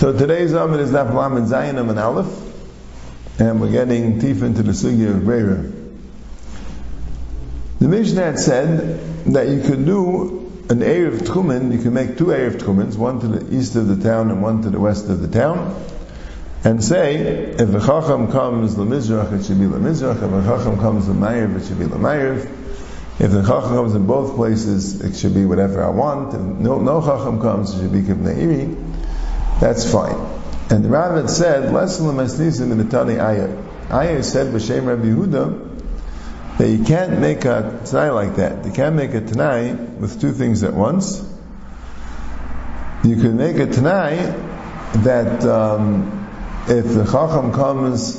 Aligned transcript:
So 0.00 0.16
today's 0.16 0.54
Amid 0.54 0.80
is 0.80 0.92
Daf 0.92 1.12
Lamed 1.12 1.46
Zayin 1.48 1.78
and 1.78 1.98
Aleph, 1.98 3.38
and 3.38 3.60
we're 3.60 3.70
getting 3.70 4.18
deep 4.18 4.40
into 4.40 4.62
the 4.62 4.72
Sugi 4.72 5.06
of 5.14 5.24
Breira. 5.24 5.70
The 7.80 7.86
Mishnah 7.86 8.22
had 8.22 8.38
said 8.38 9.24
that 9.26 9.48
you 9.48 9.60
could 9.60 9.84
do 9.84 10.50
an 10.70 10.78
Erev 10.78 11.18
Tchumen, 11.18 11.70
you 11.70 11.82
can 11.82 11.92
make 11.92 12.16
two 12.16 12.28
Erev 12.28 12.62
Tchumens, 12.62 12.96
one 12.96 13.20
to 13.20 13.28
the 13.28 13.54
east 13.54 13.76
of 13.76 13.88
the 13.88 14.02
town 14.02 14.30
and 14.30 14.42
one 14.42 14.62
to 14.62 14.70
the 14.70 14.80
west 14.80 15.10
of 15.10 15.20
the 15.20 15.28
town, 15.28 15.78
and 16.64 16.82
say, 16.82 17.16
if 17.16 17.70
the 17.70 17.80
Chacham 17.80 18.32
comes 18.32 18.76
the 18.76 18.86
Mizrach, 18.86 19.38
it 19.38 19.44
should 19.44 19.60
be 19.60 19.66
the 19.66 19.76
Mizrach, 19.76 20.14
if 20.14 20.30
the 20.30 20.42
Chacham 20.44 20.78
comes 20.78 21.08
the 21.08 21.12
Ma'ariv, 21.12 21.60
it 21.60 21.66
should 21.66 21.78
be 21.78 21.84
the 21.84 21.98
Ma'ariv, 21.98 22.44
if 23.20 23.30
the 23.30 23.42
Chacham 23.42 23.74
comes 23.74 23.94
in 23.94 24.06
both 24.06 24.34
places, 24.34 25.02
it 25.02 25.14
should 25.14 25.34
be 25.34 25.44
whatever 25.44 25.84
I 25.84 25.90
want, 25.90 26.32
if 26.32 26.40
no, 26.40 26.78
no 26.78 27.02
Chacham 27.02 27.38
comes, 27.38 27.74
it 27.74 27.82
should 27.82 27.92
be 27.92 28.00
Kibneiri, 28.00 28.89
that's 29.60 29.90
fine. 29.90 30.16
And 30.70 30.84
the 30.84 30.88
Ravid 30.88 31.28
said, 31.28 31.72
Lesson 31.72 32.06
Lemesnisim 32.06 32.72
in 32.72 32.88
the 32.88 33.20
Ayah. 33.20 33.62
Ayah 33.90 34.22
said, 34.22 34.54
B'Shem 34.54 34.86
Rabbi 34.86 35.04
Yehuda, 35.04 36.58
that 36.58 36.68
you 36.68 36.84
can't 36.84 37.18
make 37.18 37.44
a 37.44 37.80
Tanai 37.84 38.10
like 38.10 38.36
that. 38.36 38.64
You 38.64 38.72
can't 38.72 38.96
make 38.96 39.12
a 39.14 39.20
Tanai 39.20 39.74
with 39.74 40.20
two 40.20 40.32
things 40.32 40.62
at 40.62 40.72
once. 40.72 41.20
You 43.04 43.16
can 43.16 43.36
make 43.36 43.56
a 43.56 43.66
Tanai 43.66 44.16
that 45.02 45.44
um, 45.44 46.28
if 46.68 46.86
the 46.86 47.04
Chacham 47.04 47.52
comes 47.52 48.16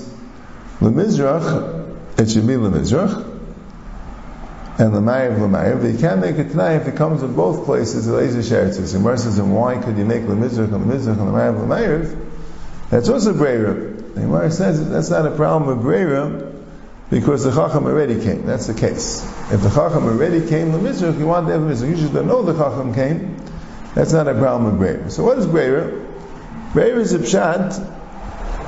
Lemizrach, 0.79 2.19
it 2.19 2.29
should 2.29 2.47
be 2.47 2.53
Lemizrach 2.53 3.30
and 4.81 4.93
Lamayev 4.93 5.37
Lamayev. 5.37 5.81
But 5.81 5.91
you 5.91 5.97
can't 5.99 6.19
make 6.19 6.37
it 6.37 6.49
tonight 6.49 6.75
if 6.75 6.87
it 6.87 6.95
comes 6.95 7.21
in 7.23 7.35
both 7.35 7.65
places, 7.65 8.07
the 8.07 8.13
laser 8.13 8.39
sheretzis. 8.39 8.95
And 8.95 9.19
says, 9.19 9.37
and 9.37 9.55
why 9.55 9.77
could 9.77 9.97
you 9.97 10.05
make 10.05 10.23
Lamizrach 10.23 10.73
and 10.73 10.85
Lamizrach 10.85 11.19
and 11.19 11.31
Lamayev 11.31 11.67
Lamayev? 11.67 12.27
That's 12.89 13.07
also 13.09 13.33
Breira. 13.33 13.97
And 14.15 14.15
Gemara 14.15 14.51
says 14.51 14.89
that's 14.89 15.09
not 15.09 15.25
a 15.25 15.31
problem 15.35 15.77
with 15.77 15.85
Breira 15.85 16.53
because 17.09 17.43
the 17.43 17.51
Chacham 17.51 17.85
already 17.85 18.21
came. 18.21 18.45
That's 18.45 18.67
the 18.67 18.73
case. 18.73 19.23
If 19.51 19.61
the 19.61 19.69
Chacham 19.69 20.05
already 20.05 20.47
came, 20.47 20.71
Lamizrach, 20.71 21.17
you 21.17 21.27
want 21.27 21.47
to 21.47 21.53
have 21.53 21.61
Lamizrach. 21.61 21.89
You 21.89 21.97
should 21.97 22.13
know 22.13 22.41
the 22.41 22.53
Chacham 22.53 22.93
came. 22.93 23.37
That's 23.93 24.13
not 24.13 24.27
a 24.27 24.33
problem 24.33 24.77
with 24.77 24.89
Breira. 24.89 25.11
So 25.11 25.23
what 25.23 25.37
is 25.37 25.45
Breira? 25.45 26.07
Breira 26.73 26.97
is 26.97 27.13
a 27.13 27.19
pshat 27.19 27.99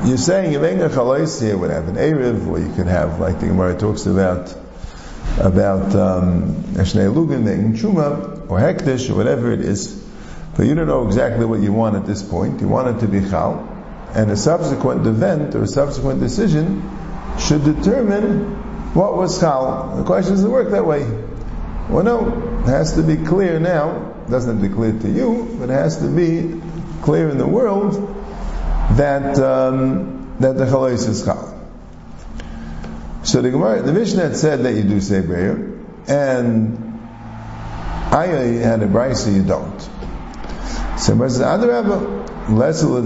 you're 0.05 0.17
saying 0.17 0.51
you 0.51 0.59
make 0.59 0.79
a 0.79 0.89
chalais 0.89 1.41
here 1.41 1.57
would 1.57 1.69
have 1.69 1.87
an 1.87 1.95
Erev, 1.95 2.45
or 2.47 2.59
you 2.59 2.73
could 2.73 2.87
have, 2.87 3.21
like 3.21 3.39
the 3.39 3.47
Gemara 3.47 3.77
talks 3.77 4.05
about, 4.05 4.53
about 5.39 5.95
um, 5.95 6.53
Eshnei 6.75 7.11
Lugin 7.13 7.43
making 7.43 7.73
Chuma 7.73 8.49
or 8.49 8.59
Hektish 8.59 9.09
or 9.09 9.15
whatever 9.15 9.51
it 9.51 9.61
is, 9.61 10.03
but 10.55 10.65
you 10.67 10.75
don't 10.75 10.87
know 10.87 11.07
exactly 11.07 11.45
what 11.45 11.61
you 11.61 11.73
want 11.73 11.95
at 11.95 12.05
this 12.05 12.21
point. 12.21 12.61
You 12.61 12.67
want 12.67 12.95
it 12.95 12.99
to 13.01 13.07
be 13.07 13.27
Chal, 13.29 13.67
and 14.13 14.29
a 14.29 14.37
subsequent 14.37 15.05
event 15.07 15.55
or 15.55 15.63
a 15.63 15.67
subsequent 15.67 16.19
decision 16.19 16.83
should 17.39 17.63
determine 17.63 18.93
what 18.93 19.17
was 19.17 19.39
Chal. 19.39 19.97
The 19.97 20.03
question 20.03 20.33
does 20.33 20.43
it 20.43 20.49
work 20.49 20.69
that 20.71 20.85
way? 20.85 21.01
Well, 21.89 22.03
no, 22.03 22.59
it 22.61 22.67
has 22.67 22.93
to 22.93 23.03
be 23.03 23.17
clear 23.17 23.59
now. 23.59 24.13
It 24.27 24.31
doesn't 24.31 24.55
have 24.55 24.63
to 24.63 24.69
be 24.69 24.73
clear 24.73 24.99
to 24.99 25.09
you, 25.09 25.57
but 25.59 25.69
it 25.69 25.73
has 25.73 25.97
to 25.97 26.07
be 26.07 26.61
clear 27.01 27.29
in 27.29 27.37
the 27.37 27.47
world 27.47 27.93
that 28.97 29.37
um, 29.39 30.35
that 30.39 30.57
the 30.57 30.65
Chalais 30.65 31.07
is 31.07 31.25
Chal. 31.25 31.52
So 33.33 33.41
the 33.41 33.49
Gemara, 33.49 33.81
the 33.81 33.93
Mishnah 33.93 34.35
said 34.35 34.59
that 34.59 34.75
you 34.75 34.83
do 34.83 35.01
say 35.01 35.23
Breira, 35.23 35.57
and 36.07 36.77
Ayah 38.13 38.61
had 38.61 38.83
a 38.83 38.87
brisa 38.87 39.33
you 39.33 39.41
don't. 39.41 39.81
So 40.99 41.13
Gemara 41.13 41.31
says, 41.31 41.41
Adarabba, 41.41 42.51
less 42.51 42.83
of 42.83 43.03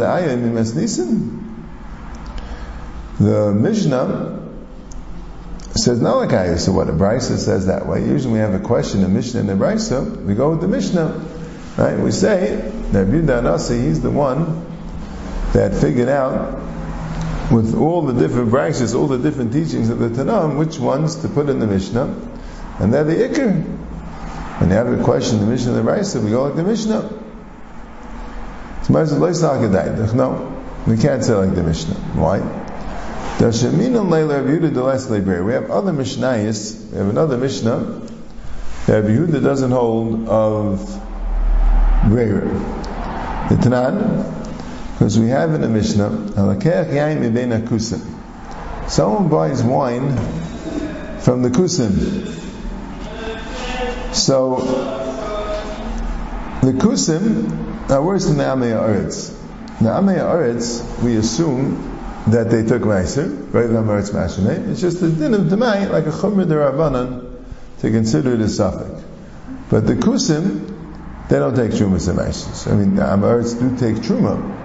the 3.20 3.53
Mishnah 3.53 4.50
says 5.75 6.02
not 6.02 6.17
like 6.17 6.33
Ayah. 6.33 6.58
So 6.58 6.73
what 6.73 6.89
a 6.89 6.92
brisa 6.92 7.38
says 7.38 7.67
that 7.67 7.87
way. 7.87 8.05
Usually 8.05 8.33
we 8.33 8.39
have 8.39 8.54
a 8.54 8.60
question, 8.60 9.05
a 9.05 9.08
Mishnah 9.08 9.39
and 9.39 9.49
a 9.49 9.55
brisa. 9.55 10.26
We 10.26 10.36
go 10.36 10.49
with 10.49 10.60
the 10.60 10.67
Mishnah, 10.67 11.26
right? 11.77 11.98
We 11.98 12.11
say 12.11 12.70
that 12.92 13.05
Rabbi 13.05 13.58
he's 13.82 14.02
the 14.02 14.11
one 14.11 14.66
that 15.54 15.73
figured 15.73 16.10
out 16.10 16.67
with 17.52 17.75
all 17.75 18.02
the 18.02 18.13
different 18.13 18.49
branches, 18.49 18.93
all 18.93 19.08
the 19.08 19.17
different 19.17 19.53
teachings 19.53 19.89
of 19.89 19.99
the 19.99 20.09
Tanam, 20.09 20.58
which 20.58 20.80
ones 20.80 21.15
to 21.17 21.30
put 21.30 21.49
in 21.49 21.59
the 21.59 21.67
Mishnah, 21.67 22.13
and 22.80 22.93
they're 22.93 23.03
the 23.03 23.15
Iker. 23.15 23.63
When 24.59 24.69
you 24.69 24.75
have 24.75 24.87
a 24.87 25.03
question, 25.03 25.39
the 25.39 25.45
Mishnah 25.45 25.73
and 25.75 25.87
the 25.87 25.91
Raisa, 25.91 26.19
we 26.19 26.31
go 26.31 26.43
like 26.43 26.55
the 26.55 26.63
Mishnah. 26.63 27.09
No, 28.89 30.63
we 30.87 30.97
can't 30.97 31.23
say 31.23 31.33
like 31.36 31.53
the 31.53 31.63
Mishnah. 31.63 31.95
Why? 32.15 32.39
We 33.39 33.43
have 33.45 33.61
other 35.69 35.93
Mishnayos, 35.93 36.91
we 36.91 36.97
have 36.97 37.07
another 37.09 37.37
Mishnah 37.37 38.02
that 38.87 39.03
Yehuda 39.03 39.41
doesn't 39.43 39.71
hold 39.71 40.27
of 40.27 40.80
Breira. 42.05 42.49
The 43.49 43.55
Tanan, 43.55 44.36
because 44.97 45.19
we 45.19 45.27
have 45.27 45.53
in 45.53 45.61
the 45.61 45.69
Mishnah, 45.69 46.09
someone 48.87 49.30
buys 49.30 49.61
wine 49.61 50.17
from 51.19 51.43
the 51.43 51.49
kusim. 51.49 52.25
So, 54.11 54.55
the 56.63 56.71
kusim 56.71 57.91
are 57.91 58.02
worse 58.02 58.25
than 58.25 58.37
the 58.37 58.43
Amei 58.45 58.73
Aretz. 58.73 59.37
The 59.77 59.89
Amei 59.89 60.17
Aretz, 60.17 61.03
we 61.03 61.15
assume 61.17 62.23
that 62.25 62.49
they 62.49 62.63
took 62.63 62.81
Meiser, 62.81 63.53
right? 63.53 64.69
It's 64.69 64.81
just 64.81 64.99
the 64.99 65.09
din 65.09 65.36
of 65.36 65.41
Demai, 65.41 65.91
like 65.91 66.07
a 66.07 66.11
Chumr 66.11 66.45
Rabbanan, 66.45 67.39
to 67.81 67.91
consider 67.91 68.33
it 68.33 68.41
a 68.41 68.49
suffix. 68.49 69.03
But 69.69 69.86
the 69.86 69.93
kusim, 69.93 70.73
they 71.30 71.37
don't 71.37 71.55
take 71.55 71.71
Truma 71.73 72.09
and 72.09 72.19
I 72.73 72.75
mean, 72.75 72.95
the 72.95 73.03
Amaretz 73.03 73.59
do 73.59 73.77
take 73.77 74.02
Truma, 74.02 74.56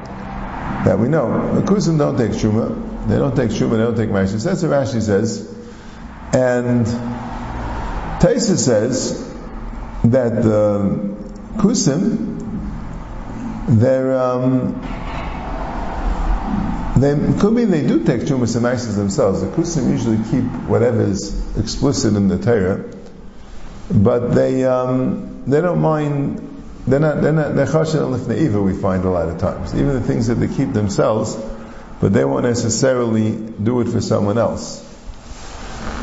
that 0.84 0.98
we 0.98 1.08
know. 1.08 1.54
The 1.54 1.62
Kusim 1.62 1.98
don't 1.98 2.16
take 2.16 2.32
Shuma. 2.32 3.08
They 3.08 3.16
don't 3.16 3.36
take 3.36 3.50
Shuma, 3.50 3.70
they 3.72 3.76
don't 3.78 3.96
take 3.96 4.10
Maishis. 4.10 4.44
That's 4.44 4.62
what 4.62 4.72
Rashi 4.72 5.00
says. 5.00 5.48
And 6.32 6.86
Taisa 8.20 8.56
says 8.56 9.32
that 10.04 10.42
the 10.42 11.14
Kusim, 11.56 12.38
they're, 13.68 14.18
um, 14.18 14.80
they 16.96 17.14
could 17.40 17.52
mean 17.52 17.70
they 17.70 17.86
do 17.86 18.04
take 18.04 18.22
Shumas 18.22 18.56
and 18.56 18.64
Maishis 18.64 18.96
themselves. 18.96 19.40
The 19.40 19.48
Kusim 19.48 19.90
usually 19.90 20.18
keep 20.30 20.44
whatever 20.68 21.02
is 21.02 21.56
explicit 21.56 22.14
in 22.14 22.28
the 22.28 22.38
Torah, 22.38 22.84
but 23.90 24.34
they, 24.34 24.64
um, 24.64 25.44
they 25.46 25.60
don't 25.60 25.80
mind 25.80 26.51
they're 26.86 26.98
not, 26.98 27.22
they're 27.22 27.32
not, 27.32 27.54
they're 27.54 27.66
chashin 27.66 28.00
lifnei 28.00 28.64
we 28.64 28.74
find 28.74 29.04
a 29.04 29.10
lot 29.10 29.28
of 29.28 29.38
times. 29.38 29.72
Even 29.74 29.88
the 29.94 30.00
things 30.00 30.26
that 30.26 30.34
they 30.36 30.48
keep 30.48 30.72
themselves, 30.72 31.36
but 32.00 32.12
they 32.12 32.24
won't 32.24 32.44
necessarily 32.44 33.36
do 33.36 33.80
it 33.82 33.88
for 33.88 34.00
someone 34.00 34.36
else. 34.36 34.80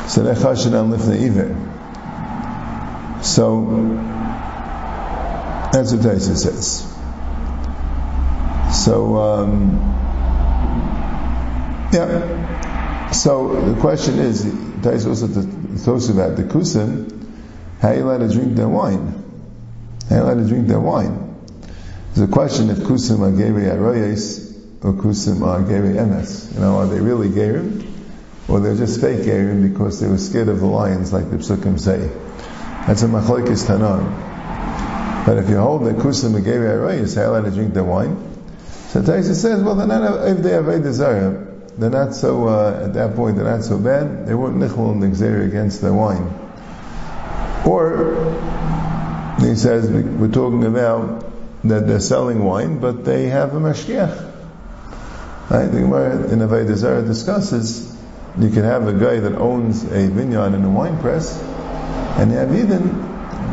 So 0.08 0.22
they're 0.22 0.34
chashin 0.34 0.72
lifnei 0.90 1.54
So, 3.22 3.66
that's 5.72 5.92
what 5.92 6.00
Taisa 6.00 6.36
says. 6.36 6.86
So, 8.82 9.16
um, 9.16 9.72
yeah. 11.92 13.10
So 13.10 13.72
the 13.72 13.80
question 13.80 14.18
is, 14.18 14.46
Taisa 14.46 15.08
also 15.08 15.26
talks 15.84 16.08
about 16.08 16.36
the 16.36 16.44
kusim, 16.44 17.26
how 17.82 17.92
you 17.92 18.04
let 18.04 18.18
to 18.18 18.32
drink 18.32 18.56
their 18.56 18.68
wine 18.68 19.19
they're 20.10 20.22
allowed 20.22 20.42
to 20.42 20.46
drink 20.48 20.66
their 20.66 20.80
wine. 20.80 21.36
There's 22.12 22.28
a 22.28 22.32
question 22.32 22.68
if 22.68 22.78
kusim 22.78 23.20
are 23.20 23.30
geri 23.34 23.62
aroyes 23.62 24.52
or 24.82 24.92
kusim 24.92 25.46
are 25.46 25.62
geri 25.62 25.94
emes. 25.94 26.52
You 26.52 26.60
know, 26.60 26.78
are 26.78 26.86
they 26.86 27.00
really 27.00 27.28
gerim? 27.28 27.86
Or 28.48 28.58
they're 28.58 28.76
just 28.76 29.00
fake 29.00 29.20
gerim 29.20 29.72
because 29.72 30.00
they 30.00 30.08
were 30.08 30.18
scared 30.18 30.48
of 30.48 30.58
the 30.58 30.66
lions, 30.66 31.12
like 31.12 31.30
the 31.30 31.36
psukim 31.36 31.78
say. 31.78 31.98
That's 32.88 33.02
a 33.02 33.06
machlokes 33.06 33.64
tanon. 33.64 35.24
But 35.24 35.38
if 35.38 35.48
you 35.48 35.58
hold 35.58 35.84
that 35.84 35.96
kusim 35.96 36.34
are 36.36 36.40
geri 36.40 36.68
aroyes, 36.68 37.14
they're 37.14 37.26
allowed 37.26 37.44
to 37.44 37.52
drink 37.52 37.72
their 37.72 37.84
wine. 37.84 38.26
So 38.88 39.02
Taisa 39.02 39.36
says, 39.36 39.62
well, 39.62 39.76
they're 39.76 39.86
not, 39.86 40.26
if 40.26 40.38
they 40.38 40.50
have 40.50 40.66
a 40.66 40.80
desire, 40.80 41.46
they're 41.78 41.90
not 41.90 42.12
so, 42.16 42.48
uh, 42.48 42.86
at 42.86 42.94
that 42.94 43.14
point, 43.14 43.36
they're 43.36 43.44
not 43.44 43.62
so 43.62 43.78
bad. 43.78 44.26
They 44.26 44.34
weren't 44.34 44.56
nichol 44.56 44.90
in 44.90 44.98
the 44.98 45.44
against 45.44 45.80
their 45.80 45.92
wine. 45.92 46.24
Or, 47.64 48.16
he 49.40 49.54
says 49.54 49.90
we're 49.90 50.28
talking 50.28 50.64
about 50.64 51.26
that 51.64 51.86
they're 51.86 52.00
selling 52.00 52.42
wine, 52.44 52.78
but 52.78 53.04
they 53.04 53.26
have 53.26 53.54
a 53.54 53.60
mashgiach. 53.60 54.28
Right? 55.50 55.66
The 55.66 55.80
Gemara 55.80 56.30
in 56.30 56.38
Avodah 56.38 56.74
Zarah 56.74 57.02
discusses 57.02 57.96
you 58.38 58.50
can 58.50 58.62
have 58.62 58.86
a 58.86 58.92
guy 58.92 59.20
that 59.20 59.34
owns 59.34 59.82
a 59.84 60.08
vineyard 60.08 60.54
and 60.54 60.64
a 60.64 60.70
wine 60.70 60.98
press, 61.00 61.40
and 62.18 62.30
have 62.30 62.54
even 62.54 63.10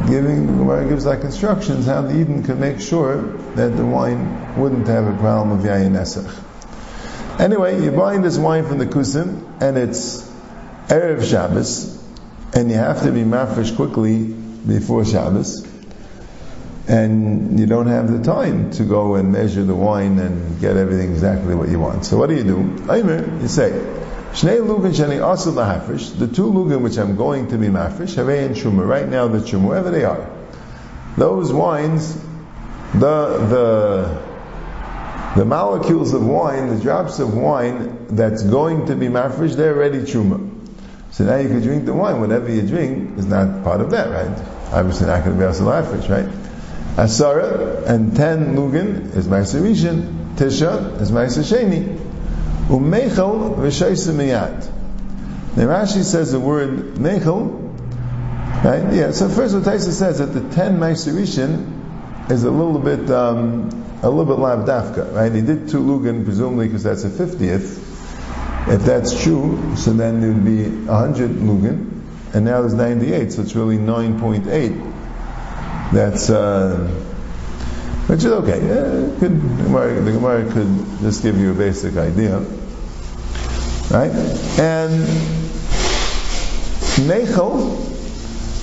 giving 0.07 0.45
Gemara 0.45 0.88
gives 0.88 1.06
like 1.06 1.22
instructions 1.22 1.86
how 1.86 2.01
the 2.01 2.19
Eden 2.19 2.44
could 2.44 2.60
make 2.60 2.80
sure 2.80 3.22
that 3.56 3.75
the 3.75 3.86
wine 3.86 4.57
wouldn't 4.57 4.88
have 4.88 5.07
a 5.07 5.18
problem 5.18 5.60
of 5.60 5.66
yayin 5.66 5.94
esach. 5.94 6.44
Anyway, 7.40 7.83
you're 7.83 7.92
buying 7.92 8.22
this 8.22 8.38
wine 8.38 8.66
from 8.66 8.78
the 8.78 8.86
kusim, 8.86 9.62
and 9.62 9.78
it's 9.78 10.22
erev 10.88 11.28
Shabbos, 11.30 12.01
and 12.54 12.69
you 12.69 12.78
have 12.78 13.04
to 13.04 13.12
be 13.12 13.22
mafresh 13.22 13.75
quickly 13.75 14.24
before 14.24 15.04
Shabbos, 15.06 15.67
and 16.88 17.60
you 17.60 17.66
don't 17.66 17.88
have 17.88 18.12
the 18.12 18.24
time 18.24 18.72
to 18.72 18.84
go 18.84 19.16
and 19.16 19.31
measure 19.31 19.63
the 19.63 19.75
wine 19.75 20.19
and 20.19 20.60
get 20.62 20.78
everything 20.78 21.12
exactly 21.12 21.54
what 21.54 21.68
you 21.68 21.80
want. 21.80 22.06
So 22.06 22.18
what 22.18 22.30
do 22.30 22.36
you 22.36 22.44
do? 22.44 22.60
Aimer, 22.89 23.42
you 23.42 23.48
say, 23.50 23.72
Shnei 24.31 24.60
lugin 24.60 24.94
sheni 24.94 25.19
asul 25.19 25.54
lahafresh, 25.54 26.18
the 26.18 26.28
two 26.28 26.45
lugin 26.45 26.81
which 26.81 26.98
I'm 26.98 27.18
going 27.18 27.48
to 27.50 27.57
be 27.57 27.68
mafresh, 27.68 28.16
harei 28.16 28.45
and 28.45 28.56
shumah, 28.56 28.88
right 28.88 29.07
now 29.07 29.28
the 29.28 29.39
shumah, 29.39 29.68
wherever 29.68 29.92
they 29.92 30.06
are. 30.06 30.30
Those 31.18 31.51
wines, 31.51 32.16
the, 32.94 33.38
the, 35.33 35.40
the 35.40 35.45
molecules 35.45 36.13
of 36.13 36.25
wine, 36.25 36.68
the 36.74 36.81
drops 36.81 37.19
of 37.19 37.36
wine 37.36 38.07
that's 38.07 38.44
going 38.44 38.86
to 38.86 38.95
be 38.95 39.07
mafresh, 39.07 39.56
they're 39.56 39.75
already 39.75 40.00
truma. 40.00 40.54
So 41.12 41.25
now 41.25 41.38
you 41.38 41.50
can 41.50 41.62
drink 41.62 41.86
the 41.86 41.94
wine. 41.94 42.22
Whatever 42.22 42.50
you 42.51 42.62
drink 42.62 43.18
is 43.18 43.25
not 43.25 43.63
part 43.63 43.81
of 43.81 43.92
that, 43.92 44.10
right? 44.10 44.48
Obviously 44.72 45.07
not 45.07 45.24
going 45.24 45.36
to 45.36 45.40
be 45.40 45.45
also 45.45 45.66
mafresh, 45.66 46.07
right? 46.10 46.47
Asara 46.98 47.86
and 47.86 48.16
ten 48.16 48.56
lugin 48.56 49.16
is 49.16 49.28
Ma'aser 49.28 49.62
Rishon. 49.62 50.36
Tisha 50.36 51.00
is 51.00 51.12
Ma'aser 51.12 51.44
Sheni. 51.44 51.96
Umeichel 52.70 53.56
v'shaisa 53.56 54.14
miyad. 54.14 54.68
Now 55.56 55.68
Rashi 55.68 56.04
says 56.04 56.32
the 56.32 56.40
word 56.40 56.96
meichel, 56.96 57.72
right? 58.64 58.94
Yeah. 58.94 59.12
So 59.12 59.30
first, 59.30 59.54
what 59.54 59.64
Taisa 59.64 59.92
says 59.92 60.18
that 60.18 60.28
the 60.28 60.42
ten 60.56 60.80
Ma'aser 60.80 61.16
is 62.32 62.44
a 62.44 62.52
little 62.52 62.80
bit, 62.80 63.10
um, 63.12 63.70
a 64.02 64.10
little 64.10 64.26
bit 64.26 64.40
lav 64.40 64.68
dafka, 64.68 65.14
right? 65.14 65.32
He 65.32 65.42
did 65.42 65.70
two 65.70 65.80
lugin 65.80 66.26
presumably 66.26 66.68
because 66.68 66.84
that's 66.84 67.04
a 67.04 67.10
fiftieth. 67.10 67.78
If 68.70 68.82
that's 68.82 69.24
true, 69.24 69.76
so 69.78 69.94
then 69.94 70.20
there 70.20 70.32
would 70.34 70.44
be 70.44 70.66
hundred 70.88 71.32
lugin, 71.32 72.04
and 72.34 72.44
now 72.44 72.62
there's 72.62 72.74
ninety-eight, 72.74 73.32
so 73.32 73.44
it's 73.44 73.56
really 73.56 73.78
nine 73.78 74.20
point 74.20 74.48
eight. 74.48 74.74
That's 75.94 76.30
uh, 76.30 76.88
which 78.07 78.19
is 78.19 78.31
okay. 78.31 78.60
Yeah, 78.60 79.19
could, 79.19 79.42
the, 79.42 79.63
Gemara, 79.63 80.01
the 80.01 80.12
Gemara 80.12 80.51
could 80.51 81.00
just 81.01 81.24
give 81.24 81.38
you 81.38 81.51
a 81.51 81.54
basic 81.54 81.95
idea, 81.95 82.39
right? 83.89 84.12
And 84.60 85.07
mechel, 87.07 87.78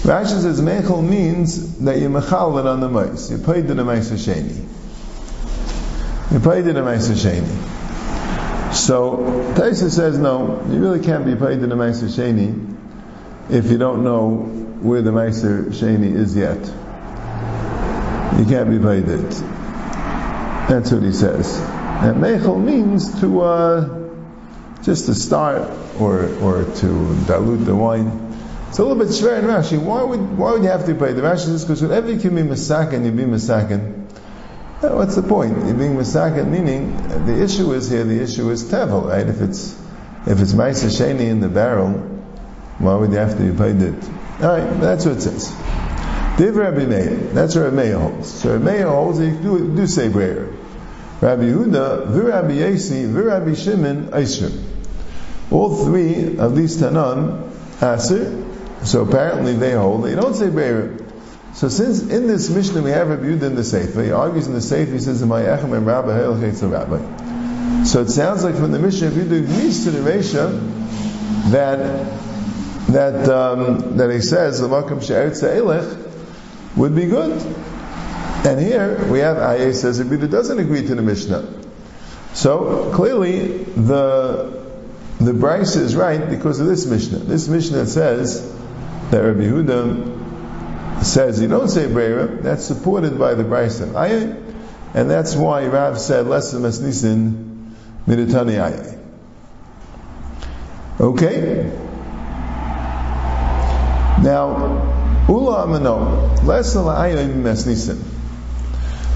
Rashi 0.02 0.42
says 0.42 0.60
mechel 0.60 1.06
means 1.06 1.78
that 1.78 1.98
you 1.98 2.08
mechal 2.08 2.60
it 2.60 2.66
on 2.66 2.80
the 2.80 2.88
mice. 2.88 3.30
You 3.30 3.38
paid 3.38 3.68
the 3.68 3.74
mice 3.84 4.10
sheni. 4.10 4.66
You 6.30 6.40
paid 6.40 6.62
the 6.62 6.82
mice 6.82 7.08
sheni. 7.08 8.74
So 8.74 9.16
Taisa 9.54 9.90
says 9.90 10.18
no, 10.18 10.62
you 10.68 10.78
really 10.78 11.00
can't 11.00 11.24
be 11.24 11.36
paid 11.36 11.60
the 11.60 11.74
mice 11.74 12.02
sheni 12.02 12.74
if 13.50 13.70
you 13.70 13.78
don't 13.78 14.04
know 14.04 14.36
where 14.80 15.02
the 15.02 15.10
Meiser 15.10 15.66
Sheni 15.66 16.14
is 16.14 16.36
yet 16.36 16.58
you 18.38 18.44
can't 18.46 18.70
be 18.70 18.78
paid 18.78 19.08
it. 19.08 19.30
That's 20.68 20.90
what 20.92 21.02
he 21.02 21.12
says. 21.12 21.58
And 21.58 22.22
mechel 22.22 22.62
means 22.62 23.20
to 23.20 23.40
uh, 23.42 24.10
just 24.82 25.06
to 25.06 25.14
start 25.14 25.70
or 26.00 26.28
or 26.40 26.64
to 26.64 27.24
dilute 27.26 27.64
the 27.64 27.76
wine. 27.76 28.20
It's 28.68 28.78
a 28.78 28.84
little 28.84 28.98
bit 28.98 29.08
shver 29.08 29.38
in 29.38 29.44
Rashi. 29.44 29.78
Why 29.78 30.02
would 30.02 30.36
why 30.36 30.52
would 30.52 30.62
you 30.62 30.70
have 30.70 30.86
to 30.86 30.94
pay? 30.94 31.12
The 31.12 31.22
Rashi 31.22 31.46
says 31.46 31.64
because 31.64 31.82
whenever 31.82 32.10
you 32.10 32.18
can 32.18 32.34
be 32.34 32.42
masakin, 32.42 33.04
you 33.04 33.12
be 33.12 33.24
masakin. 33.24 34.00
What's 34.80 35.14
the 35.14 35.22
point? 35.22 35.56
You're 35.66 35.74
being 35.74 35.96
masakin, 35.96 36.48
meaning 36.48 36.96
the 37.26 37.42
issue 37.42 37.72
is 37.72 37.88
here. 37.88 38.04
The 38.04 38.20
issue 38.20 38.50
is 38.50 38.64
tevel, 38.64 39.08
right? 39.08 39.26
If 39.26 39.40
it's 39.40 39.80
if 40.26 40.40
it's 40.40 40.52
sheni 40.52 41.28
in 41.28 41.40
the 41.40 41.48
barrel, 41.48 41.92
why 42.78 42.94
would 42.96 43.12
you 43.12 43.18
have 43.18 43.36
to 43.36 43.52
be 43.52 43.56
paid 43.56 43.80
it? 43.80 44.04
All 44.42 44.58
right, 44.58 44.80
that's 44.80 45.06
what 45.06 45.18
it 45.18 45.20
says. 45.20 45.52
Div 46.36 46.56
Rabbi 46.56 46.84
Meir. 46.86 47.14
That's 47.32 47.54
where 47.54 47.64
Rabbi 47.64 47.76
Meir 47.76 47.98
holds. 47.98 48.28
So 48.28 48.52
Rabbi 48.52 48.64
Meir 48.64 48.88
holds 48.88 49.18
that 49.18 49.26
you 49.26 49.38
do, 49.40 49.76
do 49.76 49.86
say 49.86 50.08
brayer. 50.08 50.52
Rabbi 51.20 51.42
Yehuda, 51.44 52.08
V'Rabbi 52.08 52.56
Yasi, 52.56 53.04
V'Rabbi 53.04 53.56
Shimon, 53.56 54.08
Aisrim. 54.08 54.62
All 55.52 55.84
three 55.84 56.38
of 56.38 56.56
these 56.56 56.76
Tanan, 56.76 57.50
Aser. 57.80 58.44
So 58.84 59.02
apparently 59.02 59.54
they 59.54 59.72
hold 59.72 60.08
you 60.08 60.16
don't 60.16 60.34
say 60.34 60.50
brayer. 60.50 60.98
So 61.54 61.68
since 61.68 62.02
in 62.02 62.26
this 62.26 62.50
Mishnah 62.50 62.82
we 62.82 62.90
have 62.90 63.08
Rabbi 63.08 63.22
Yehuda 63.22 63.42
in 63.42 63.54
the 63.54 63.64
Sefer, 63.64 64.02
he 64.02 64.10
argues 64.10 64.48
in 64.48 64.54
the 64.54 64.60
Sefer, 64.60 64.90
he 64.90 64.98
says, 64.98 65.22
Mayachem 65.22 65.72
and 65.72 65.86
Rabbi 65.86 66.14
Hail 66.14 66.34
Rabbi. 66.34 67.84
So 67.84 68.02
it 68.02 68.08
sounds 68.08 68.42
like 68.42 68.56
from 68.56 68.72
the 68.72 68.80
Mishnah, 68.80 69.08
if 69.08 69.16
you 69.16 69.24
do 69.24 69.46
to 69.46 69.90
the 69.90 70.10
Resha, 70.10 71.50
that 71.52 72.22
that 72.88 73.28
um, 73.28 73.96
that 73.96 74.10
he 74.10 74.20
says 74.20 74.60
the 74.60 74.68
Makam 74.68 75.02
She'eretz 75.02 75.42
Elech 75.42 76.03
would 76.76 76.94
be 76.94 77.06
good. 77.06 77.40
And 78.46 78.60
here 78.60 79.06
we 79.10 79.20
have 79.20 79.38
Aye 79.38 79.72
says 79.72 80.02
Rabbi 80.02 80.26
doesn't 80.26 80.58
agree 80.58 80.86
to 80.86 80.94
the 80.94 81.02
Mishnah. 81.02 81.48
So 82.34 82.92
clearly 82.92 83.64
the 83.64 84.64
the 85.18 85.32
Bryce 85.32 85.76
is 85.76 85.96
right 85.96 86.28
because 86.28 86.60
of 86.60 86.66
this 86.66 86.86
Mishnah. 86.86 87.18
This 87.20 87.48
Mishnah 87.48 87.86
says 87.86 88.42
that 89.10 89.18
Rabbi 89.18 89.44
Huda 89.44 91.04
says 91.04 91.40
you 91.40 91.48
don't 91.48 91.68
say 91.68 91.86
Breira, 91.86 92.42
that's 92.42 92.64
supported 92.64 93.18
by 93.18 93.34
the 93.34 93.44
Bryce 93.44 93.80
Aye, 93.80 94.36
and 94.94 95.10
that's 95.10 95.34
why 95.34 95.66
Rav 95.66 95.98
said 95.98 96.26
less 96.26 96.52
than 96.52 96.62
Masnisin 96.62 97.72
Miditani 98.06 98.60
Aye. 98.60 98.98
Okay? 101.00 101.70
Now, 104.22 104.93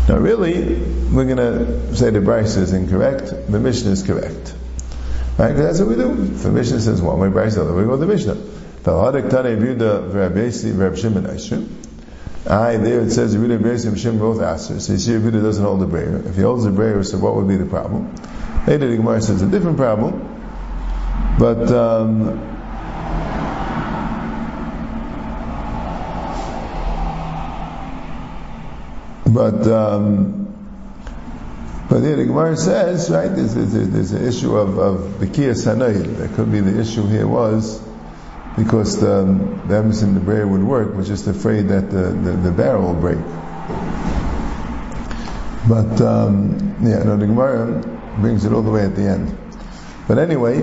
Now 0.08 0.16
really, 0.16 0.74
we're 1.12 1.26
going 1.26 1.36
to 1.36 1.94
say 1.94 2.10
the 2.10 2.20
Bryce 2.20 2.56
is 2.56 2.72
incorrect, 2.72 3.30
the 3.50 3.60
Mishnah 3.60 3.90
is 3.90 4.02
correct. 4.02 4.54
Right? 5.38 5.52
Because 5.52 5.78
that's 5.78 5.80
what 5.80 5.88
we 5.88 5.96
do. 5.96 6.10
If 6.34 6.42
the 6.42 6.50
Mishnah 6.50 6.80
says 6.80 7.02
one 7.02 7.18
way, 7.18 7.28
Bryce 7.28 7.56
the 7.56 7.62
other 7.62 7.74
way, 7.74 7.82
we 7.82 7.88
go 7.88 7.92
to 7.92 7.98
the 7.98 8.06
Mishnah. 8.06 8.36
I 12.46 12.76
there 12.78 13.00
it 13.00 13.10
says 13.10 13.36
Yehuda 13.36 13.58
V'Rabbeisi 13.58 13.88
and 13.88 13.98
Shimon 13.98 14.18
both 14.18 14.40
answers. 14.40 14.86
So 14.86 14.94
you 14.94 14.98
see 14.98 15.12
Yehuda 15.12 15.42
doesn't 15.42 15.62
hold 15.62 15.80
the 15.80 15.86
brayer. 15.86 16.22
If 16.26 16.36
he 16.36 16.42
holds 16.42 16.64
the 16.64 16.70
brayer, 16.70 17.02
so 17.02 17.18
what 17.18 17.34
would 17.34 17.46
be 17.46 17.56
the 17.56 17.66
problem? 17.66 18.14
Later 18.66 18.88
the 18.88 18.96
Gemara 18.96 19.20
says 19.20 19.42
a 19.42 19.46
different 19.46 19.76
problem. 19.76 20.36
But 21.38 21.70
um, 21.70 22.57
But 29.28 29.66
um, 29.66 30.48
but 31.88 32.02
here 32.02 32.16
the 32.16 32.26
Gemara 32.26 32.56
says, 32.56 33.10
right, 33.10 33.28
there's, 33.28 33.54
there's, 33.54 33.72
there's 33.72 34.12
an 34.12 34.26
issue 34.26 34.54
of, 34.56 34.78
of 34.78 35.00
Bekia 35.20 35.54
Sanayid. 35.54 36.18
That 36.18 36.34
could 36.34 36.52
be 36.52 36.60
the 36.60 36.78
issue 36.78 37.06
here 37.06 37.26
was 37.26 37.80
because 38.58 39.00
the, 39.00 39.24
the 39.66 39.74
emes 39.74 40.02
in 40.02 40.12
the 40.12 40.20
brayer 40.20 40.46
would 40.46 40.62
work, 40.62 40.94
was 40.94 41.08
just 41.08 41.26
afraid 41.28 41.68
that 41.68 41.90
the, 41.90 42.10
the, 42.10 42.32
the 42.32 42.52
barrel 42.52 42.92
will 42.92 43.00
break. 43.00 43.18
But 45.66 46.00
um, 46.02 46.76
yeah, 46.82 47.04
no, 47.04 47.16
the 47.16 47.26
Gemara 47.26 47.80
brings 48.20 48.44
it 48.44 48.52
all 48.52 48.62
the 48.62 48.70
way 48.70 48.84
at 48.84 48.94
the 48.94 49.02
end. 49.02 49.36
But 50.06 50.18
anyway, 50.18 50.60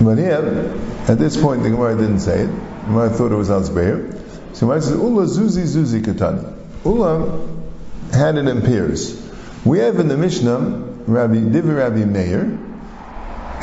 but 0.00 0.18
here, 0.18 0.74
at 1.08 1.18
this 1.18 1.40
point, 1.40 1.62
the 1.62 1.70
Gemara 1.70 1.96
didn't 1.96 2.20
say 2.20 2.40
it. 2.42 2.46
The 2.46 2.86
Gemara 2.86 3.10
thought 3.10 3.32
it 3.32 3.36
was 3.36 3.48
Alzbeir. 3.48 4.12
So 4.54 4.66
Gemara 4.66 4.82
says, 4.82 4.92
Ula 4.92 5.24
Zuzi 5.24 5.64
Zuzi 5.64 6.02
Katani. 6.02 6.59
Ulam 6.84 8.12
had 8.12 8.36
it 8.36 8.46
in 8.46 8.62
pairs. 8.62 9.16
We 9.64 9.78
have 9.80 9.98
in 9.98 10.08
the 10.08 10.16
Mishnah 10.16 10.58
Rabbi 11.06 11.40
Divi 11.40 11.70
Rabbi 11.70 12.04
Meir, 12.04 12.58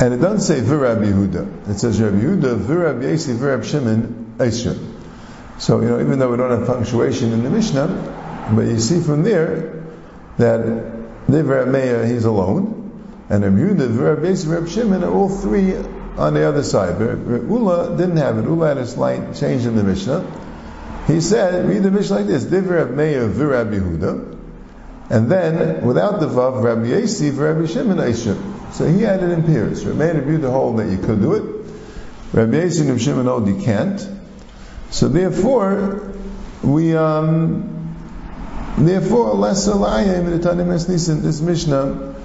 and 0.00 0.14
it 0.14 0.18
doesn't 0.18 0.40
say 0.40 0.60
Virabbi 0.60 1.06
Yehuda. 1.06 1.70
It 1.70 1.78
says 1.78 2.00
Rabbi 2.00 2.18
Yehuda, 2.18 2.60
Virabbi 2.60 3.02
Yesi, 3.02 3.36
Virab 3.36 3.64
Shimon, 3.64 4.34
Eishrim. 4.38 4.94
So, 5.58 5.80
you 5.80 5.88
know, 5.88 6.00
even 6.00 6.20
though 6.20 6.30
we 6.30 6.36
don't 6.36 6.56
have 6.56 6.68
punctuation 6.68 7.32
in 7.32 7.42
the 7.42 7.50
Mishnah, 7.50 8.50
but 8.54 8.66
you 8.66 8.78
see 8.78 9.00
from 9.00 9.24
there 9.24 9.84
that 10.36 11.26
Divi 11.26 11.42
Rabbi 11.42 11.70
Meir, 11.70 12.06
he's 12.06 12.24
alone, 12.24 13.26
and 13.28 13.42
Rabbi 13.42 13.56
Yehuda, 13.56 13.88
Virabbi 13.96 14.26
Yesi, 14.26 14.46
Virab 14.46 14.68
Shimon 14.68 15.02
are 15.02 15.12
all 15.12 15.28
three 15.28 15.74
on 15.74 16.34
the 16.34 16.48
other 16.48 16.62
side. 16.62 16.98
But 16.98 17.16
Ula 17.42 17.96
didn't 17.96 18.18
have 18.18 18.38
it. 18.38 18.44
Ula 18.44 18.68
had 18.68 18.78
a 18.78 18.86
slight 18.86 19.34
change 19.34 19.66
in 19.66 19.74
the 19.74 19.82
Mishnah. 19.82 20.47
He 21.08 21.22
said, 21.22 21.66
read 21.66 21.82
the 21.82 21.90
Mishnah 21.90 22.16
like 22.16 22.26
this, 22.26 22.44
Div 22.44 22.68
Rab 22.68 22.90
Meir 22.90 23.30
v'Rab 23.30 23.72
Yehuda, 23.72 24.38
and 25.08 25.30
then, 25.30 25.86
without 25.86 26.20
the 26.20 26.28
Vav, 26.28 26.62
Rabbi 26.62 26.88
Yesi 26.88 27.32
v'Rabbi 27.32 27.66
Shimon 27.66 27.96
Eishim. 27.96 28.74
So 28.74 28.86
he 28.86 29.00
had 29.00 29.22
it 29.22 29.30
in 29.30 29.42
pairs. 29.42 29.86
Rabbi 29.86 29.98
Meir 29.98 30.14
reviewed 30.20 30.42
the 30.42 30.50
whole 30.50 30.74
that 30.74 30.90
you 30.90 30.98
could 30.98 31.22
do 31.22 31.32
it. 31.32 31.66
Rabbi 32.34 32.56
Yesi 32.56 32.90
and 32.90 33.00
Shimon 33.00 33.24
hold 33.24 33.48
you 33.48 33.56
can't. 33.56 34.06
So 34.90 35.08
therefore, 35.08 36.12
we, 36.62 36.94
um, 36.94 37.96
therefore, 38.76 39.32
less 39.32 39.66
alayim 39.66 40.26
in 40.26 40.38
the 40.38 40.46
Tanim 40.46 40.66
Nisan, 40.66 41.22
this 41.22 41.40
Mishnah, 41.40 42.16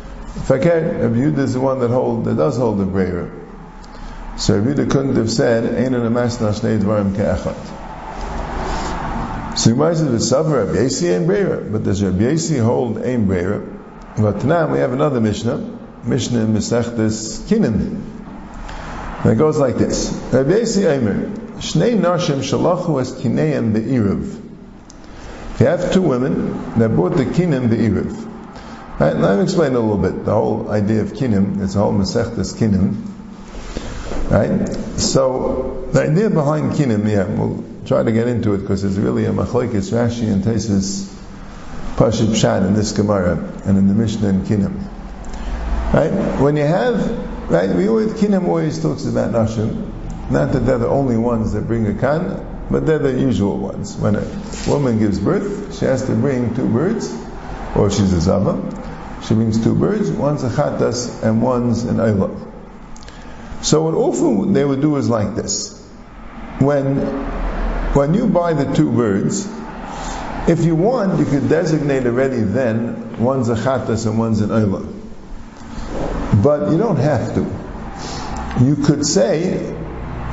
Fakir, 0.43 0.97
Rabbi 1.03 1.15
Yehuda 1.15 1.37
is 1.37 1.53
the 1.53 1.61
one 1.61 1.79
that 1.79 1.89
hold, 1.89 2.25
that 2.25 2.35
does 2.35 2.57
hold 2.57 2.79
the 2.79 2.85
Breira. 2.85 3.31
So 4.37 4.59
Rabbi 4.59 4.71
Yehuda 4.73 4.91
couldn't 4.91 5.15
have 5.15 5.31
said, 5.31 5.63
Ein 5.73 5.93
an 5.93 6.01
amasna 6.01 6.51
shnei 6.51 6.79
dvarim 6.79 7.15
ke'echad. 7.15 7.79
So 9.63 9.70
you 9.70 9.77
might 9.77 9.93
say 9.93 10.03
Savar 10.03 10.65
Rabbi 10.65 10.82
Yasi 10.82 11.13
and 11.13 11.25
Breira, 11.25 11.72
but 11.72 11.84
does 11.84 12.03
Rabbi 12.03 12.32
Yasi 12.32 12.58
hold 12.58 12.98
Ein 12.98 13.27
Breira? 13.27 13.65
But 14.17 14.43
now 14.43 14.67
we 14.70 14.79
have 14.79 14.91
another 14.91 15.22
Mishnah, 15.22 15.58
Mishnah 16.03 16.48
Mesechtes 16.48 17.48
Kinim. 17.48 18.01
And 19.24 19.32
it 19.32 19.38
goes 19.38 19.58
like 19.58 19.77
this. 19.77 20.12
Rabbi 20.34 20.58
Yasi 20.58 20.82
Eimer, 20.82 21.34
Shnei 21.60 21.98
Nashim 21.98 22.41
Shalachu 22.41 23.00
Es 23.00 23.13
Kineim 23.13 23.72
Be'irav. 23.72 25.62
You 25.62 25.65
have 25.65 25.93
two 25.93 26.01
women 26.01 26.77
that 26.77 26.89
brought 26.89 27.15
the 27.15 27.24
Kinim 27.24 27.70
Be'irav. 27.70 29.00
Right, 29.00 29.15
let 29.15 29.38
me 29.38 29.43
explain 29.43 29.75
a 29.75 29.79
little 29.79 29.98
bit. 29.98 30.25
The 30.25 30.34
whole 30.34 30.70
idea 30.72 31.03
of 31.03 31.13
Kinim, 31.13 31.63
it's 31.63 31.75
a 31.75 31.79
whole 31.79 31.93
Mesechtes 31.93 32.53
Kinim. 32.53 32.98
Right? 34.29 35.00
So, 35.00 35.88
the 35.93 36.01
idea 36.01 36.29
behind 36.29 36.74
Kinim, 36.74 37.10
yeah, 37.10 37.24
we'll 37.24 37.72
try 37.85 38.03
to 38.03 38.11
get 38.11 38.27
into 38.27 38.53
it 38.53 38.59
because 38.59 38.83
it's 38.83 38.95
really 38.95 39.25
a 39.25 39.31
Machlekes 39.31 39.91
Rashi 39.91 40.31
and 40.31 40.43
Tesis 40.43 41.13
Pashib 41.95 42.27
Pshat 42.27 42.65
in 42.65 42.73
this 42.73 42.91
Gemara 42.91 43.37
and 43.65 43.77
in 43.77 43.87
the 43.87 43.93
Mishnah 43.93 44.29
in 44.29 44.41
Kinim. 44.41 44.75
Right? 45.93 46.11
When 46.41 46.57
you 46.57 46.63
have, 46.63 47.51
right, 47.51 47.69
we 47.69 47.87
always, 47.87 48.13
Kinim 48.13 48.47
always 48.47 48.81
talks 48.81 49.05
about 49.05 49.31
Nashim. 49.31 49.91
Not 50.31 50.53
that 50.53 50.61
they're 50.61 50.79
the 50.79 50.87
only 50.87 51.17
ones 51.17 51.53
that 51.53 51.67
bring 51.67 51.85
a 51.85 51.93
kan, 51.93 52.65
but 52.71 52.85
they're 52.85 52.99
the 52.99 53.11
usual 53.11 53.57
ones. 53.57 53.95
When 53.97 54.15
a 54.15 54.25
woman 54.67 54.97
gives 54.97 55.19
birth, 55.19 55.77
she 55.77 55.85
has 55.85 56.05
to 56.07 56.15
bring 56.15 56.55
two 56.55 56.67
birds, 56.67 57.13
or 57.75 57.91
she's 57.91 58.13
a 58.13 58.21
Zava. 58.21 58.57
She 59.27 59.35
brings 59.35 59.63
two 59.63 59.75
birds, 59.75 60.09
one's 60.09 60.43
a 60.43 60.49
Khatas 60.49 61.23
and 61.23 61.41
one's 61.41 61.83
an 61.83 61.97
Ayla. 61.97 62.51
So 63.61 63.83
what 63.83 63.93
often 63.93 64.53
they 64.53 64.65
would 64.65 64.81
do 64.81 64.97
is 64.97 65.09
like 65.09 65.35
this. 65.35 65.79
When, 66.59 66.97
when 67.93 68.13
you 68.13 68.27
buy 68.27 68.53
the 68.53 68.73
two 68.73 68.91
birds, 68.91 69.47
if 70.47 70.65
you 70.65 70.75
want, 70.75 71.19
you 71.19 71.25
could 71.25 71.47
designate 71.47 72.05
already 72.05 72.41
then, 72.41 73.21
one's 73.21 73.50
a 73.50 73.55
Khatas 73.55 74.07
and 74.07 74.17
one's 74.17 74.41
an 74.41 74.50
Ayla. 74.50 74.83
But 76.43 76.71
you 76.71 76.77
don't 76.77 76.97
have 76.97 77.35
to. 77.35 78.65
You 78.65 78.75
could 78.75 79.05
say 79.05 79.75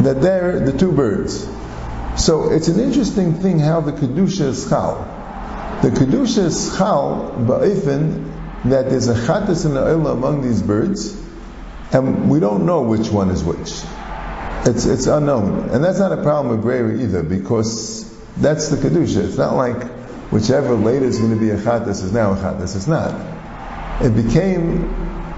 that 0.01 0.21
they're 0.23 0.61
the 0.61 0.77
two 0.77 0.91
birds. 0.91 1.47
So 2.17 2.51
it's 2.51 2.69
an 2.69 2.81
interesting 2.81 3.35
thing 3.35 3.59
how 3.59 3.81
the 3.83 3.93
Kedusha 3.93 4.47
is 4.47 4.69
chal. 4.69 5.05
The 5.83 5.91
Kedusha 5.91 6.45
is 6.45 6.77
chal 6.77 7.35
ba'ifin 7.39 8.31
that 8.65 8.91
there's 8.91 9.09
a 9.09 9.15
chatas 9.15 9.65
and 9.65 9.77
an 9.77 10.07
among 10.07 10.43
these 10.43 10.63
birds, 10.63 11.17
and 11.93 12.31
we 12.31 12.41
don't 12.41 12.67
know 12.67 12.83
which 12.83 13.09
one 13.11 13.31
is 13.31 13.45
which. 13.45 13.83
It's, 14.67 14.85
it's 14.85 15.07
unknown. 15.07 15.71
And 15.71 15.83
that's 15.83 15.99
not 15.99 16.13
a 16.13 16.23
problem 16.23 16.57
with 16.57 16.63
Brera 16.63 17.01
either, 17.01 17.23
because 17.23 18.11
that's 18.37 18.69
the 18.69 18.77
Kedusha. 18.77 19.25
It's 19.25 19.39
not 19.39 19.55
like 19.55 19.83
whichever 20.31 20.75
later 20.75 21.07
is 21.07 21.19
going 21.19 21.33
to 21.33 21.41
be 21.41 21.51
a 21.51 21.57
chatas 21.57 22.03
is 22.03 22.13
now 22.13 22.33
a 22.33 22.37
chatas. 22.37 22.77
It's 22.77 22.87
not. 22.87 23.15
It 24.05 24.15
became 24.15 24.89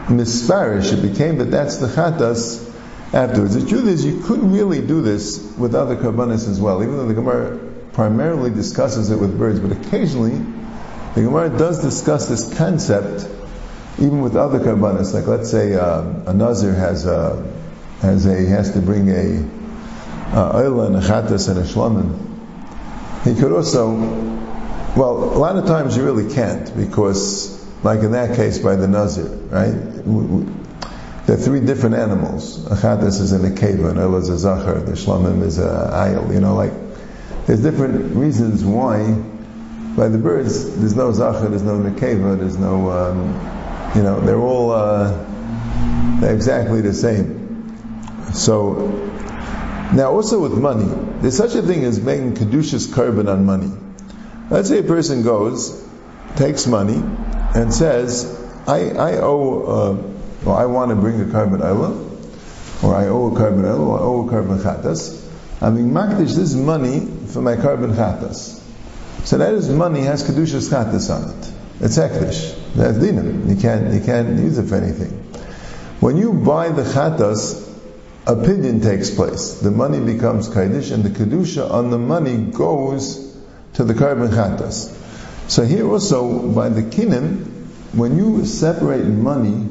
misfarish. 0.06 0.92
It 0.92 1.02
became 1.08 1.38
that 1.38 1.50
that's 1.50 1.76
the 1.76 1.86
chatas 1.86 2.68
afterwards. 3.12 3.54
The 3.54 3.68
truth 3.68 3.86
is, 3.86 4.04
you 4.04 4.20
could 4.22 4.42
really 4.42 4.84
do 4.84 5.02
this 5.02 5.54
with 5.56 5.74
other 5.74 5.96
karbanis 5.96 6.48
as 6.48 6.60
well, 6.60 6.82
even 6.82 6.96
though 6.96 7.08
the 7.08 7.14
Gemara 7.14 7.58
primarily 7.92 8.50
discusses 8.50 9.10
it 9.10 9.18
with 9.18 9.38
birds, 9.38 9.60
but 9.60 9.72
occasionally 9.72 10.38
the 11.14 11.22
Gemara 11.22 11.50
does 11.50 11.82
discuss 11.82 12.28
this 12.28 12.56
concept 12.56 13.28
even 13.98 14.22
with 14.22 14.34
other 14.34 14.58
karbanis. 14.58 15.12
Like 15.12 15.26
let's 15.26 15.50
say 15.50 15.74
uh, 15.74 16.02
a 16.26 16.32
nazir 16.32 16.72
has 16.72 17.04
a 17.04 17.51
has 18.02 18.26
a 18.26 18.36
he 18.36 18.46
has 18.46 18.72
to 18.72 18.80
bring 18.80 19.08
a 19.08 19.48
oila 20.32 20.88
and 20.88 20.96
a 20.96 21.00
chatas 21.00 21.48
and 21.48 21.58
a 21.58 21.62
shlamim. 21.62 22.28
He 23.24 23.34
could 23.40 23.52
also, 23.52 23.90
well, 24.96 25.24
a 25.36 25.38
lot 25.38 25.56
of 25.56 25.66
times 25.66 25.96
you 25.96 26.04
really 26.04 26.34
can't 26.34 26.76
because, 26.76 27.64
like 27.84 28.00
in 28.00 28.12
that 28.12 28.36
case 28.36 28.58
by 28.58 28.74
the 28.74 28.88
nazir, 28.88 29.26
right? 29.26 29.72
There 31.26 31.36
are 31.36 31.40
three 31.40 31.60
different 31.60 31.94
animals. 31.94 32.64
Achadas 32.64 33.20
is 33.20 33.30
in 33.32 33.44
an 33.44 33.54
akeva, 33.54 33.90
and 33.90 33.98
El 34.00 34.16
is 34.16 34.28
a 34.28 34.36
zachar, 34.36 34.80
the 34.80 34.92
shlamim 34.92 35.42
is 35.42 35.60
a 35.60 35.90
ayil. 35.92 36.34
You 36.34 36.40
know, 36.40 36.56
like, 36.56 36.72
there's 37.46 37.62
different 37.62 38.16
reasons 38.16 38.64
why 38.64 39.12
by 39.96 40.08
the 40.08 40.18
birds 40.18 40.78
there's 40.78 40.96
no 40.96 41.12
zachar, 41.12 41.48
there's 41.48 41.62
no 41.62 41.78
nekeva, 41.78 42.36
there's 42.36 42.58
no, 42.58 42.90
um, 42.90 43.92
you 43.94 44.02
know, 44.02 44.20
they're 44.20 44.40
all, 44.40 44.72
uh, 44.72 45.12
they're 46.20 46.34
exactly 46.34 46.80
the 46.80 46.92
same. 46.92 47.41
So, 48.32 48.88
now 49.94 50.12
also 50.12 50.40
with 50.40 50.54
money, 50.54 50.88
there's 51.20 51.36
such 51.36 51.54
a 51.54 51.62
thing 51.62 51.84
as 51.84 52.00
making 52.00 52.34
kedushas 52.34 52.88
korban 52.88 53.30
on 53.30 53.44
money. 53.44 53.70
Let's 54.50 54.68
say 54.68 54.78
a 54.78 54.82
person 54.82 55.22
goes, 55.22 55.86
takes 56.36 56.66
money, 56.66 57.02
and 57.54 57.72
says, 57.72 58.40
I, 58.66 58.90
I 58.90 59.16
owe, 59.18 59.62
uh, 59.62 60.12
well, 60.44 60.56
I 60.56 60.66
want 60.66 60.90
to 60.90 60.96
bring 60.96 61.20
a 61.20 61.24
korban 61.24 61.60
oila, 61.60 62.82
or 62.82 62.94
I 62.94 63.08
owe 63.08 63.34
a 63.34 63.38
korban 63.38 63.64
oila, 63.64 63.80
or 63.80 63.98
I 63.98 64.02
owe 64.02 64.28
a 64.28 64.32
korban 64.32 64.62
chatas. 64.62 65.20
I'm 65.60 65.74
being 65.74 65.90
makdish 65.90 66.34
this 66.34 66.54
money 66.54 67.00
for 67.26 67.42
my 67.42 67.56
korban 67.56 67.94
chatas. 67.94 68.60
So 69.24 69.38
that 69.38 69.54
is 69.54 69.68
money 69.68 70.00
has 70.00 70.28
kedushas 70.28 70.70
chatas 70.70 71.14
on 71.14 71.30
it. 71.30 71.52
It's 71.80 71.98
hektish. 71.98 72.74
That's 72.74 72.98
dinam. 72.98 73.48
You 73.48 73.56
can't 73.56 73.92
you 73.94 74.00
can't 74.00 74.38
use 74.38 74.58
it 74.58 74.68
for 74.68 74.76
anything. 74.76 75.10
When 76.00 76.16
you 76.16 76.32
buy 76.32 76.70
the 76.70 76.82
chatas, 76.82 77.71
a 78.26 78.34
pidyon 78.34 78.82
takes 78.82 79.10
place. 79.10 79.60
The 79.60 79.70
money 79.70 80.00
becomes 80.00 80.48
kaidish, 80.48 80.92
and 80.92 81.02
the 81.04 81.10
kedusha 81.10 81.70
on 81.70 81.90
the 81.90 81.98
money 81.98 82.36
goes 82.36 83.36
to 83.74 83.84
the 83.84 83.94
korban 83.94 84.28
chatas. 84.28 84.98
So 85.48 85.64
here 85.64 85.88
also 85.88 86.48
by 86.52 86.68
the 86.68 86.82
kinim, 86.82 87.46
when 87.92 88.16
you 88.16 88.46
separate 88.46 89.04
money 89.04 89.68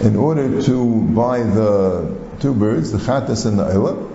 in 0.00 0.16
order 0.16 0.62
to 0.62 1.02
buy 1.14 1.42
the 1.42 2.16
two 2.40 2.54
birds, 2.54 2.92
the 2.92 2.98
chatas 2.98 3.46
and 3.46 3.58
the 3.58 3.64
ayla. 3.64 4.08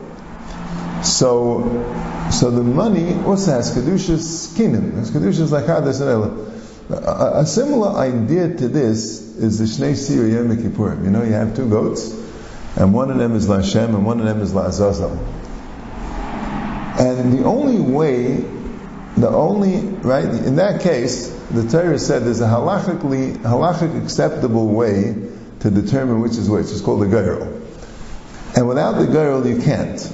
So, 1.04 2.30
so 2.32 2.52
the 2.52 2.64
money 2.64 3.14
also 3.24 3.52
has 3.52 3.76
kedushas 3.76 4.56
kinim. 4.56 5.00
It's 5.00 5.12
kedushas 5.12 5.52
like 5.52 5.66
chatas 5.66 6.02
and 6.02 6.10
ayla. 6.10 6.52
A, 6.90 7.40
a, 7.40 7.46
similar 7.48 7.98
idea 7.98 8.56
to 8.56 8.68
this 8.68 9.20
is 9.38 9.58
the 9.58 9.66
Shnei 9.66 9.96
Sir 9.96 10.28
Yom 10.28 10.56
Kippurim. 10.56 11.04
You 11.04 11.10
know, 11.10 11.24
you 11.24 11.34
have 11.34 11.56
two 11.56 11.68
goats, 11.68 12.14
and 12.76 12.94
one 12.94 13.10
of 13.10 13.18
them 13.18 13.36
is 13.36 13.48
Lashem, 13.48 13.90
and 13.90 14.06
one 14.06 14.20
of 14.20 14.26
them 14.26 14.42
is 14.42 14.54
La'azazel. 14.54 15.18
And 17.00 17.38
the 17.38 17.46
only 17.46 17.80
way, 17.80 18.38
the 19.18 19.30
only, 19.30 19.80
right, 19.80 20.26
in 20.26 20.58
that 20.58 20.82
case, 20.82 21.30
the 21.52 21.68
Torah 21.68 22.00
said 22.00 22.24
there's 22.24 22.42
a 22.42 22.48
halachically, 22.48 23.38
halachic 23.38 24.02
acceptable 24.04 24.68
way 24.68 25.16
to 25.60 25.70
determine 25.70 26.22
which 26.22 26.34
is 26.34 26.50
which. 26.50 26.68
It's 26.68 26.82
called 26.82 27.02
the 27.02 27.08
girl. 27.08 27.44
And 28.56 28.68
without 28.68 28.94
the 28.94 29.08
girl, 29.08 29.46
you 29.46 29.62
can't. 29.62 30.14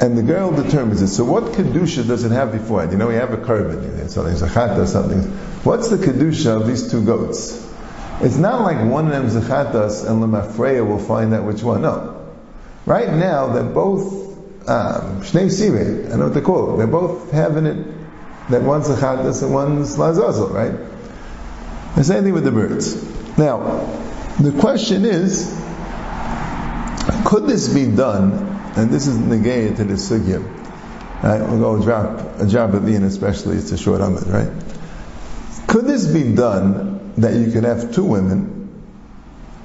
And 0.00 0.16
the 0.16 0.22
girl 0.22 0.52
determines 0.52 1.02
it. 1.02 1.08
So 1.08 1.24
what 1.24 1.44
kedusha 1.44 2.06
does 2.06 2.24
it 2.24 2.32
have 2.32 2.52
before 2.52 2.84
it? 2.84 2.92
You 2.92 2.98
know, 2.98 3.08
we 3.08 3.14
have 3.14 3.32
a 3.32 3.36
korban. 3.36 4.08
Something's 4.08 4.42
a 4.42 4.48
chata, 4.48 4.86
something. 4.86 5.22
What's 5.64 5.88
the 5.88 5.96
kedusha 5.96 6.60
of 6.60 6.66
these 6.66 6.90
two 6.90 7.04
goats? 7.04 7.67
It's 8.20 8.36
not 8.36 8.62
like 8.62 8.84
one 8.90 9.06
of 9.06 9.12
them 9.12 9.26
is 9.26 9.36
a 9.36 9.40
chatas 9.40 10.08
and 10.08 10.20
lemafreya 10.20 10.86
will 10.86 10.98
find 10.98 11.32
out 11.32 11.44
which 11.44 11.62
one. 11.62 11.82
No. 11.82 12.26
Right 12.84 13.12
now, 13.12 13.52
they're 13.52 13.62
both 13.62 14.68
um, 14.68 15.22
shnei 15.22 15.46
sirei. 15.46 16.12
I 16.12 16.16
know 16.16 16.24
what 16.24 16.34
they 16.34 16.40
call 16.40 16.74
it. 16.74 16.78
They're 16.78 16.86
both 16.88 17.30
having 17.30 17.66
it. 17.66 17.86
That 18.50 18.62
one's 18.62 18.88
a 18.90 18.96
chatas 18.96 19.42
and 19.42 19.54
one's 19.54 19.96
lazazel, 19.98 20.48
right? 20.48 20.72
The 21.94 22.02
same 22.02 22.24
thing 22.24 22.32
with 22.32 22.44
the 22.44 22.50
birds. 22.50 22.96
Now, 23.38 23.86
the 24.40 24.52
question 24.58 25.04
is, 25.04 25.54
could 27.24 27.46
this 27.46 27.72
be 27.72 27.86
done? 27.86 28.32
And 28.76 28.90
this 28.90 29.06
is 29.06 29.18
negated 29.18 29.76
to 29.76 29.84
the 29.84 29.94
sugya. 29.94 30.42
Right? 31.22 31.40
We'll 31.40 31.58
go 31.58 31.82
drop 31.82 32.40
a 32.40 32.46
job 32.46 32.74
at 32.74 32.84
Lean, 32.84 33.02
especially 33.02 33.56
it's 33.56 33.72
a 33.72 33.78
short 33.78 34.00
amid, 34.00 34.26
right? 34.26 34.50
Could 35.66 35.86
this 35.86 36.06
be 36.06 36.32
done 36.34 36.97
that 37.18 37.34
you 37.34 37.50
could 37.52 37.64
have 37.64 37.94
two 37.94 38.04
women 38.04 38.84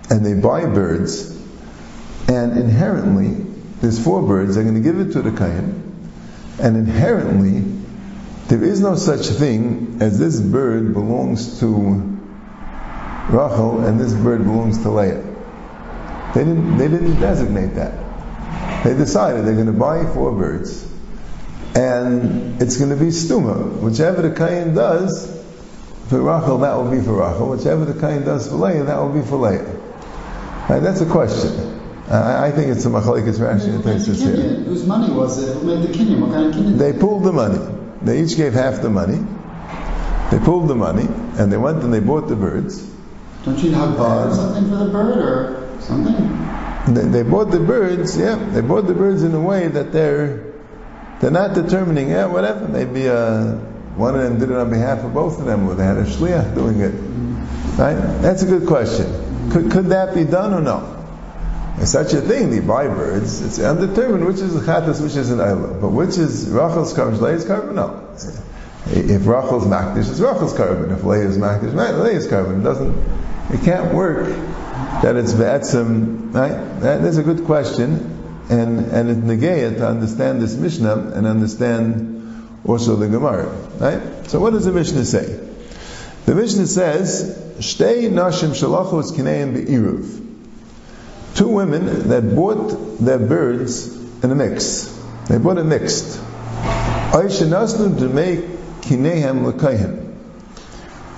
and 0.10 0.26
they 0.26 0.34
buy 0.34 0.66
birds 0.66 1.32
and 2.28 2.58
inherently 2.58 3.30
there's 3.82 4.04
four 4.04 4.22
birds, 4.22 4.56
they're 4.56 4.64
going 4.64 4.76
to 4.76 4.82
give 4.82 5.00
it 5.00 5.14
to 5.14 5.22
the 5.22 5.32
kayan 5.32 6.10
and 6.60 6.78
inherently 6.78 7.60
there 8.48 8.64
is 8.64 8.80
no 8.80 8.96
such 8.96 9.26
thing 9.28 9.98
as 10.02 10.20
this 10.20 10.40
bird 10.40 10.94
belongs 10.94 11.60
to 11.60 11.68
Rachel 13.30 13.86
and 13.86 14.00
this 14.00 14.14
bird 14.14 14.44
belongs 14.44 14.82
to 14.84 14.90
Leah. 14.90 15.24
They 16.36 16.44
didn't, 16.44 16.78
they 16.78 16.88
didn't 16.88 17.20
designate 17.20 17.76
that. 17.76 18.84
They 18.84 18.96
decided 18.96 19.46
they're 19.46 19.54
going 19.54 19.68
to 19.68 19.72
buy 19.72 20.06
four 20.14 20.32
birds 20.32 20.92
and 21.76 22.62
it's 22.62 22.78
going 22.78 22.90
to 22.90 22.96
be 22.96 23.12
stuma. 23.12 23.80
Whichever 23.80 24.28
the 24.28 24.36
kain 24.36 24.76
does 24.76 25.33
for 26.14 26.22
Rachel, 26.22 26.60
that 26.60 26.76
will 26.76 26.92
be 26.92 27.02
for 27.02 27.14
Rachel. 27.14 27.50
Whichever 27.50 27.86
the 27.86 28.00
kain 28.00 28.24
does 28.24 28.48
for 28.48 28.56
Leah, 28.56 28.84
that 28.84 28.98
will 28.98 29.14
be 29.14 29.28
for 29.28 29.38
Leah. 29.38 29.64
Right, 30.70 30.80
that's 30.80 31.02
a 31.02 31.10
question. 31.10 31.82
I, 32.08 32.48
I 32.48 32.52
think 32.52 32.68
it's 32.68 32.86
a 32.86 32.90
machlekes 32.90 33.40
Rashi 33.40 33.74
and 33.74 33.84
Tosfos 33.84 34.22
here. 34.22 34.58
Whose 34.64 34.86
money 34.86 35.12
was 35.12 35.42
it? 35.42 35.56
Who 35.58 35.66
made 35.66 35.82
the 35.82 35.92
kinyan? 35.92 36.20
What 36.20 36.32
kind 36.32 36.54
of 36.54 36.54
kinyan? 36.54 36.78
They 36.78 36.94
pulled 36.94 37.24
the 37.24 37.34
money. 37.34 37.60
They 38.04 38.22
each 38.22 38.38
gave 38.38 38.54
half 38.54 38.82
the 38.82 38.92
money. 38.92 39.26
They 40.30 40.38
pulled 40.46 40.68
the 40.68 40.76
money, 40.76 41.08
and 41.40 41.52
they 41.52 41.58
went 41.58 41.82
and 41.82 41.92
they 41.92 42.00
bought 42.00 42.28
the 42.28 42.36
birds. 42.36 42.88
Don't 43.44 43.58
you 43.58 43.72
have 43.72 44.00
or 44.00 44.34
something 44.36 44.70
for 44.70 44.86
the 44.86 44.92
bird 44.92 45.18
or 45.18 45.82
something? 45.82 46.94
They, 46.94 47.24
they 47.24 47.24
bought 47.24 47.50
the 47.50 47.60
birds, 47.60 48.18
yeah, 48.18 48.36
they 48.36 48.62
bought 48.62 48.86
the 48.86 48.94
birds 48.94 49.24
in 49.24 49.34
a 49.34 49.42
way 49.42 49.68
that 49.68 49.92
they're 49.92 50.54
they're 51.20 51.32
not 51.32 51.56
determining, 51.56 52.10
yeah, 52.10 52.26
whatever. 52.26 52.68
Maybe 52.68 53.10
uh, 53.10 53.58
one 53.96 54.16
of 54.16 54.22
them 54.22 54.40
did 54.40 54.50
it 54.50 54.58
on 54.58 54.70
behalf 54.70 55.04
of 55.04 55.14
both 55.14 55.40
of 55.40 55.46
them, 55.46 55.68
or 55.68 55.76
they 55.76 55.84
had 55.84 55.98
a 55.98 56.06
shliach 56.06 56.56
doing 56.56 56.80
it. 56.80 56.94
Right? 57.78 57.96
That's 58.22 58.44
a 58.44 58.46
good 58.46 58.68
question. 58.68 59.52
Could, 59.52 59.72
could 59.72 59.86
that 59.88 60.16
be 60.16 60.24
done 60.24 60.54
or 60.54 60.62
no? 60.62 60.90
Such 61.86 62.14
a 62.14 62.22
thing, 62.22 62.52
the 62.52 62.62
birds, 62.62 63.42
it's 63.42 63.60
undetermined 63.60 64.26
which 64.26 64.38
is 64.38 64.54
the 64.54 64.62
chatas, 64.62 65.02
which 65.02 65.16
is 65.16 65.32
an 65.32 65.40
ayla. 65.40 65.82
But 65.82 65.90
which 65.90 66.18
is 66.18 66.48
Rachel's 66.50 66.94
korban, 66.94 67.20
Leah's 67.20 67.46
korban? 67.46 67.74
No. 67.74 68.08
If 68.86 69.26
Rachel's 69.28 69.66
makdish, 69.66 70.10
it's 70.10 70.20
Rachel's 70.20 70.54
korban. 70.54 70.96
If 70.96 71.04
Leah's 71.04 71.38
makdish, 71.38 71.74
Leah's 71.74 72.28
korban. 72.28 72.62
It 72.62 72.64
doesn't, 72.64 73.54
it 73.54 73.66
can't 73.66 73.94
work 73.94 74.28
that 75.02 75.16
it's 75.16 75.34
ve'etzim, 75.34 76.34
right? 76.34 76.80
That 76.82 77.02
is 77.02 77.18
a 77.18 77.24
good 77.24 77.46
question. 77.46 78.12
And, 78.50 78.80
and 78.92 79.10
it's 79.10 79.20
negayah 79.20 79.78
to 79.78 79.88
understand 79.88 80.42
this 80.42 80.56
Mishnah 80.56 81.14
and 81.16 81.26
understand 81.26 82.14
also 82.66 82.96
the 82.96 83.08
Gemara, 83.08 83.50
right? 83.84 84.30
So 84.30 84.40
what 84.40 84.54
does 84.54 84.66
the 84.66 84.72
Mishnah 84.72 85.06
say? 85.06 85.40
The 86.26 86.36
Mishnah 86.36 86.68
says, 86.68 87.38
Shtei 87.60 88.10
nashim 88.10 88.52
shalachos 88.52 89.12
kineim 89.12 89.54
be'iruv 89.54 90.24
two 91.36 91.48
women 91.48 92.10
that 92.10 92.36
bought 92.36 93.00
their 93.00 93.20
birds 93.20 93.88
in 94.24 94.32
a 94.32 94.36
mix. 94.36 94.86
They 95.28 95.38
bought 95.38 95.58
it 95.58 95.64
mixed. 95.64 96.20
Aishanasnu 97.12 98.00
to 98.00 98.10
make 98.10 98.42
kinehem 98.82 99.52
lekayim. 99.52 100.00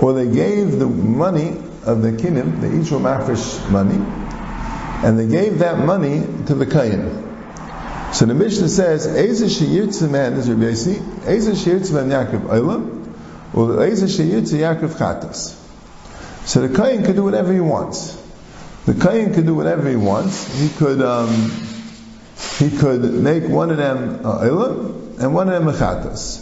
Or 0.02 0.14
they 0.14 0.32
gave 0.32 0.80
the 0.80 0.88
money 0.88 1.50
of 1.84 2.02
the 2.02 2.12
kinim, 2.12 2.62
the 2.62 2.68
each 2.68 2.90
mafresh 2.90 3.70
money, 3.70 3.96
and 5.06 5.20
they 5.20 5.28
gave 5.28 5.60
that 5.60 5.80
money 5.80 6.22
to 6.48 6.56
the 6.56 6.66
kayin. 6.66 7.25
So 8.16 8.26
the 8.26 8.34
Mishnah 8.34 8.70
says, 8.70 9.08
Eza 9.08 9.48
sheyirtze 9.48 10.10
man 10.10 10.34
is 10.36 10.50
Rabbi 10.50 10.62
Yossi, 10.72 11.28
Eza 11.28 11.52
sheyirtze 11.52 11.92
man 11.92 12.10
Yaakov 12.10 12.44
Olam, 12.48 13.14
or 13.54 13.86
Eza 13.86 14.06
sheyirtze 14.06 14.58
Yaakov 14.58 14.96
Chatas. 14.96 15.62
So 16.48 16.66
the 16.66 16.74
kayin 16.74 17.04
can 17.04 17.18
do 17.18 17.26
whatever 17.26 17.52
he 17.52 17.60
wants. 17.60 18.16
The 18.86 18.94
Kayin 18.94 19.34
could 19.34 19.46
do 19.46 19.56
whatever 19.56 19.90
he 19.90 19.98
wants. 19.98 20.48
He 20.62 20.70
could, 20.70 21.02
um, 21.02 21.52
he 22.60 22.70
could 22.70 23.02
make 23.16 23.50
one 23.50 23.72
of 23.72 23.78
them 23.78 24.24
uh, 24.24 24.42
and 25.20 25.34
one 25.34 25.50
of 25.50 25.54
them 25.54 25.68
a. 25.68 26.42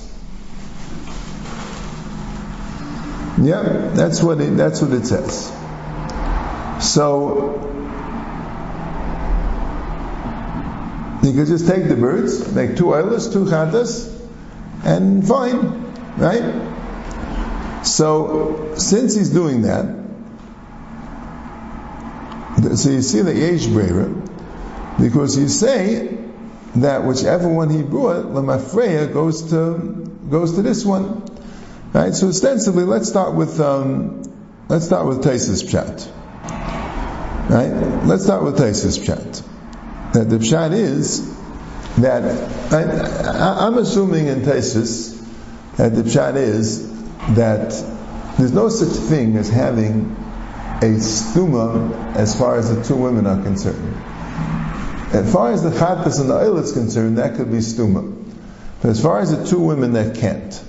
Yeah, 3.41 3.63
that's 3.93 4.21
what 4.21 4.41
it, 4.41 4.57
that's 4.57 4.79
what 4.79 4.91
it 4.91 5.07
says. 5.07 5.51
So 6.81 7.72
you 11.23 11.33
could 11.33 11.47
just 11.47 11.67
take 11.67 11.87
the 11.87 11.95
birds, 11.95 12.53
make 12.53 12.75
two 12.75 12.93
oilers, 12.93 13.31
two 13.31 13.45
chatas, 13.45 14.11
and 14.83 15.25
fine, 15.25 15.93
right? 16.17 17.83
So 17.85 18.73
since 18.75 19.15
he's 19.15 19.29
doing 19.29 19.63
that, 19.63 20.03
so 22.77 22.89
you 22.89 23.01
see 23.01 23.21
the 23.21 23.33
Yesh 23.35 23.67
Brera, 23.67 24.13
because 24.99 25.37
you 25.37 25.47
say 25.47 26.17
that 26.75 27.03
whichever 27.03 27.47
one 27.47 27.69
he 27.69 27.83
brought, 27.83 28.25
Lamafreya 28.25 29.11
goes 29.11 29.49
to 29.49 30.11
goes 30.29 30.55
to 30.55 30.61
this 30.61 30.85
one. 30.85 31.23
Right? 31.93 32.13
So 32.15 32.29
ostensibly, 32.29 32.83
let's 32.85 33.07
start 33.07 33.33
with 33.35 33.59
um, 33.59 34.23
let's 34.69 34.85
start 34.85 35.07
with 35.07 35.23
Taisus 35.23 35.63
Pshat. 35.63 36.09
Right? 37.49 38.05
Let's 38.05 38.23
start 38.23 38.43
with 38.43 38.57
Taisus 38.57 38.97
Pshat. 38.97 39.52
That 40.13 40.29
the 40.29 40.37
Pshat 40.37 40.73
is 40.73 41.35
that 41.97 42.23
I, 42.73 43.67
am 43.67 43.77
assuming 43.77 44.27
in 44.27 44.41
Taisus 44.41 45.19
that 45.77 45.95
the 45.95 46.03
Pshat 46.03 46.35
is 46.35 46.91
that 47.35 47.71
there's 48.37 48.51
no 48.51 48.69
such 48.69 48.95
thing 49.09 49.37
as 49.37 49.49
having 49.49 50.15
a 50.81 50.97
stuma 50.97 52.15
as 52.15 52.37
far 52.37 52.57
as 52.57 52.75
the 52.75 52.83
two 52.83 52.95
women 52.95 53.27
are 53.27 53.41
concerned. 53.41 53.95
As 55.13 55.31
far 55.31 55.51
as 55.51 55.61
the 55.61 55.69
chattas 55.69 56.19
and 56.19 56.29
the 56.29 56.33
oil 56.33 56.57
is 56.57 56.71
concerned, 56.71 57.19
that 57.19 57.35
could 57.35 57.51
be 57.51 57.57
stuma. 57.57 58.11
But 58.81 58.89
as 58.89 59.01
far 59.01 59.19
as 59.19 59.37
the 59.37 59.45
two 59.45 59.59
women, 59.59 59.93
that 59.93 60.17
can't. 60.17 60.61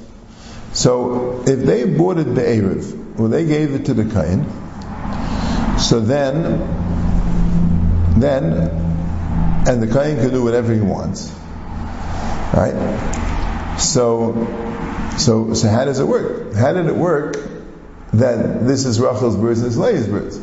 So 0.74 1.42
if 1.46 1.60
they 1.60 1.84
bought 1.84 2.18
it 2.18 2.34
be'erev, 2.34 3.16
well, 3.16 3.28
they 3.28 3.46
gave 3.46 3.74
it 3.74 3.86
to 3.86 3.94
the 3.94 4.04
kain. 4.04 4.44
So 5.78 6.00
then, 6.00 6.60
then, 8.20 8.83
and 9.66 9.82
the 9.82 9.86
kain 9.86 10.16
can 10.16 10.30
do 10.30 10.42
whatever 10.42 10.72
he 10.72 10.80
wants, 10.80 11.32
right? 12.52 13.76
So, 13.78 15.14
so, 15.18 15.54
so 15.54 15.68
how 15.68 15.84
does 15.84 16.00
it 16.00 16.06
work? 16.06 16.54
How 16.54 16.72
did 16.72 16.86
it 16.86 16.94
work 16.94 17.36
that 18.18 18.64
this 18.66 18.86
is 18.86 19.00
Rachel's 19.00 19.36
birds 19.36 19.60
and 19.60 19.70
this 19.70 19.76
Leah's 19.76 20.06
birds. 20.06 20.40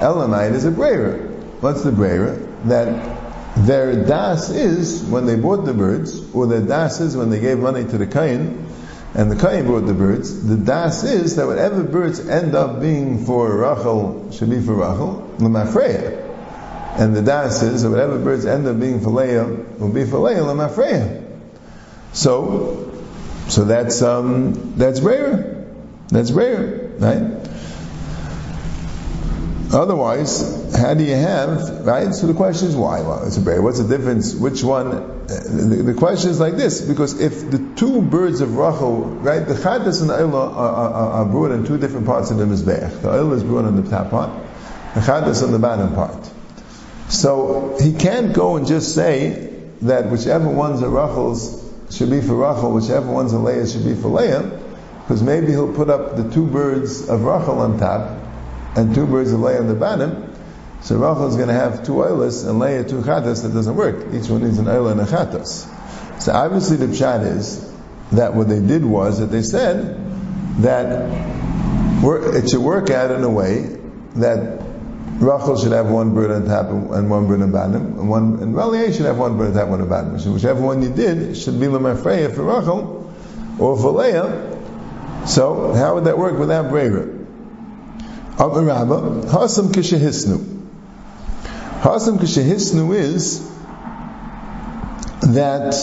Elamite 0.00 0.52
is 0.52 0.64
a 0.64 0.70
brera. 0.70 1.18
What's 1.60 1.82
the 1.82 1.92
brera? 1.92 2.36
That 2.64 3.18
their 3.56 4.04
das 4.06 4.48
is 4.50 5.02
when 5.02 5.26
they 5.26 5.36
bought 5.36 5.64
the 5.66 5.74
birds, 5.74 6.34
or 6.34 6.46
their 6.46 6.62
das 6.62 7.00
is 7.00 7.16
when 7.16 7.30
they 7.30 7.40
gave 7.40 7.58
money 7.58 7.84
to 7.84 7.98
the 7.98 8.06
kain, 8.06 8.66
and 9.14 9.30
the 9.30 9.36
kain 9.36 9.66
bought 9.66 9.86
the 9.86 9.94
birds. 9.94 10.46
The 10.46 10.56
das 10.56 11.04
is 11.04 11.36
that 11.36 11.46
whatever 11.46 11.82
birds 11.82 12.26
end 12.26 12.54
up 12.54 12.80
being 12.80 13.26
for 13.26 13.54
Rachel 13.54 14.30
should 14.32 14.48
be 14.48 14.60
for 14.60 14.74
Rachel, 14.74 15.34
lemafreya. 15.38 16.29
And 16.98 17.14
the 17.14 17.22
das 17.22 17.62
is 17.62 17.82
that 17.82 17.90
whatever 17.90 18.18
birds 18.18 18.44
end 18.44 18.66
up 18.66 18.78
being 18.78 19.00
for 19.00 19.10
will 19.10 19.92
be 19.92 20.04
for 20.04 20.18
Leah, 20.18 20.40
lemafreya. 20.40 21.24
So, 22.12 22.92
so 23.48 23.64
that's 23.64 24.02
um, 24.02 24.74
that's 24.76 25.00
brera. 25.00 25.60
That's 26.08 26.32
rare, 26.32 26.90
right? 26.98 27.40
Otherwise, 29.72 30.74
how 30.76 30.94
do 30.94 31.04
you 31.04 31.14
have, 31.14 31.86
right? 31.86 32.12
So 32.12 32.26
the 32.26 32.34
question 32.34 32.68
is 32.68 32.74
why? 32.74 33.02
Well, 33.02 33.24
it's 33.24 33.36
a 33.36 33.40
bear. 33.40 33.62
What's 33.62 33.80
the 33.80 33.96
difference? 33.96 34.34
Which 34.34 34.64
one? 34.64 34.90
The, 35.28 35.82
the, 35.86 35.94
question 35.94 36.30
is 36.30 36.40
like 36.40 36.56
this, 36.56 36.80
because 36.80 37.20
if 37.20 37.48
the 37.48 37.74
two 37.76 38.02
birds 38.02 38.40
of 38.40 38.56
Rachel, 38.56 39.02
right, 39.02 39.46
the 39.46 39.54
Chadas 39.54 40.00
and 40.00 40.10
the 40.10 40.14
Eilah 40.14 40.56
are, 40.56 40.72
are, 40.74 41.10
are, 41.12 41.24
brought 41.24 41.52
in 41.52 41.64
two 41.64 41.78
different 41.78 42.06
parts 42.06 42.32
of 42.32 42.38
the 42.38 42.46
Mizbeach. 42.46 43.02
The 43.02 43.08
Eilah 43.10 43.34
is 43.34 43.44
brought 43.44 43.64
on 43.64 43.80
the 43.80 43.88
top 43.88 44.10
part, 44.10 44.30
the 44.94 45.00
Chadas 45.00 45.44
on 45.44 45.52
the 45.52 45.60
bottom 45.60 45.94
part. 45.94 46.28
So 47.10 47.76
he 47.80 47.92
can't 47.92 48.32
go 48.32 48.56
and 48.56 48.66
just 48.66 48.94
say 48.94 49.52
that 49.82 50.10
whichever 50.10 50.48
ones 50.48 50.82
are 50.82 50.88
Rachel's 50.88 51.58
should 51.90 52.08
be 52.08 52.20
for 52.20 52.36
Rachel, 52.36 52.72
whichever 52.72 53.10
ones 53.10 53.34
are 53.34 53.38
Leah 53.38 53.66
should 53.66 53.84
be 53.84 53.94
for 53.94 54.08
Leah 54.08 54.42
because 55.02 55.20
maybe 55.20 55.48
he'll 55.48 55.74
put 55.74 55.90
up 55.90 56.16
the 56.16 56.30
two 56.30 56.46
birds 56.46 57.08
of 57.08 57.24
Rachel 57.24 57.58
on 57.58 57.80
top 57.80 58.16
and 58.76 58.94
two 58.94 59.06
birds 59.06 59.32
of 59.32 59.40
Leah 59.40 59.58
on 59.58 59.66
the 59.66 59.74
bottom. 59.74 60.32
So 60.82 60.96
Rachel 60.98 61.26
is 61.26 61.34
going 61.34 61.48
to 61.48 61.54
have 61.54 61.84
two 61.84 61.94
oilas 61.94 62.48
and 62.48 62.60
Leah 62.60 62.84
two 62.84 63.00
chatas. 63.00 63.42
That 63.42 63.52
doesn't 63.52 63.74
work. 63.74 64.14
Each 64.14 64.28
one 64.28 64.44
needs 64.44 64.58
an 64.58 64.66
oila 64.66 64.92
and 64.92 65.00
a 65.00 65.04
chatas. 65.04 66.22
So 66.22 66.32
obviously 66.32 66.76
the 66.76 66.86
pshat 66.86 67.26
is 67.26 67.74
that 68.12 68.34
what 68.34 68.48
they 68.48 68.60
did 68.60 68.84
was 68.84 69.18
that 69.18 69.26
they 69.26 69.42
said 69.42 69.98
that 70.62 71.10
it 72.04 72.50
should 72.50 72.60
work 72.60 72.90
out 72.90 73.10
in 73.10 73.24
a 73.24 73.30
way 73.30 73.78
that 74.14 74.69
Rachel 75.20 75.58
should 75.58 75.72
have 75.72 75.90
one 75.90 76.14
bird 76.14 76.30
on 76.30 76.46
top 76.46 76.70
and 76.70 77.10
one 77.10 77.28
bird 77.28 77.42
on 77.42 77.52
bottom, 77.52 77.98
and 77.98 78.08
one 78.08 78.42
and 78.42 78.56
Leah 78.56 78.92
should 78.92 79.06
have 79.06 79.18
one 79.18 79.36
bird 79.36 79.48
on 79.48 79.54
top 79.54 79.68
one 79.68 79.80
on 79.82 79.88
bottom. 79.88 80.18
So 80.18 80.32
whichever 80.32 80.60
one 80.60 80.82
you 80.82 80.90
did 80.90 81.36
should 81.36 81.60
be 81.60 81.66
Lemafreya 81.66 82.34
for 82.34 82.42
Rachel 82.42 83.12
or 83.58 83.76
for 83.76 83.92
Leah 83.92 84.50
so 85.26 85.72
how 85.74 85.94
would 85.94 86.04
that 86.04 86.18
work 86.18 86.38
without 86.38 86.70
Brera? 86.70 87.06
Rabba, 88.38 89.28
Hasam 89.28 89.70
Kishahisnu. 89.70 90.38
Hasam 91.82 92.18
Kishahisnu 92.18 92.94
is 92.94 93.46
that 95.34 95.74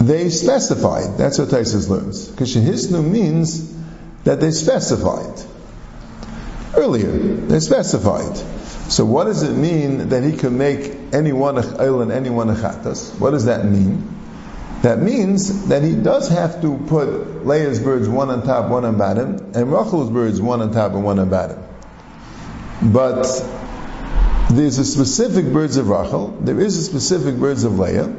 they 0.00 0.30
specified. 0.30 1.18
That's 1.18 1.38
what 1.38 1.48
Taisus 1.48 1.88
learns. 1.88 2.30
Kishahisnu 2.30 3.04
means 3.04 3.74
that 4.24 4.40
they 4.40 4.50
specified. 4.50 5.38
Earlier, 6.78 7.10
they 7.10 7.58
specified. 7.58 8.36
So 8.88 9.04
what 9.04 9.24
does 9.24 9.42
it 9.42 9.52
mean 9.52 10.10
that 10.10 10.22
he 10.22 10.36
can 10.36 10.56
make 10.56 10.96
anyone 11.12 11.58
a 11.58 11.62
chayil 11.62 12.02
and 12.02 12.12
anyone 12.12 12.48
a 12.50 12.54
chatas? 12.54 13.18
What 13.18 13.32
does 13.32 13.46
that 13.46 13.64
mean? 13.64 14.14
That 14.82 15.00
means 15.00 15.66
that 15.70 15.82
he 15.82 15.96
does 15.96 16.28
have 16.28 16.62
to 16.62 16.78
put 16.86 17.44
Leah's 17.44 17.80
birds 17.80 18.08
one 18.08 18.30
on 18.30 18.44
top, 18.44 18.70
one 18.70 18.84
on 18.84 18.96
bottom, 18.96 19.50
and 19.56 19.72
Rachel's 19.72 20.08
birds 20.08 20.40
one 20.40 20.62
on 20.62 20.72
top 20.72 20.92
and 20.92 21.02
one 21.02 21.18
on 21.18 21.28
bottom. 21.28 21.58
But 22.80 23.24
there's 24.50 24.78
a 24.78 24.84
specific 24.84 25.52
birds 25.52 25.78
of 25.78 25.88
Rachel, 25.88 26.28
there 26.40 26.60
is 26.60 26.78
a 26.78 26.82
specific 26.82 27.40
birds 27.40 27.64
of 27.64 27.80
Leah, 27.80 28.14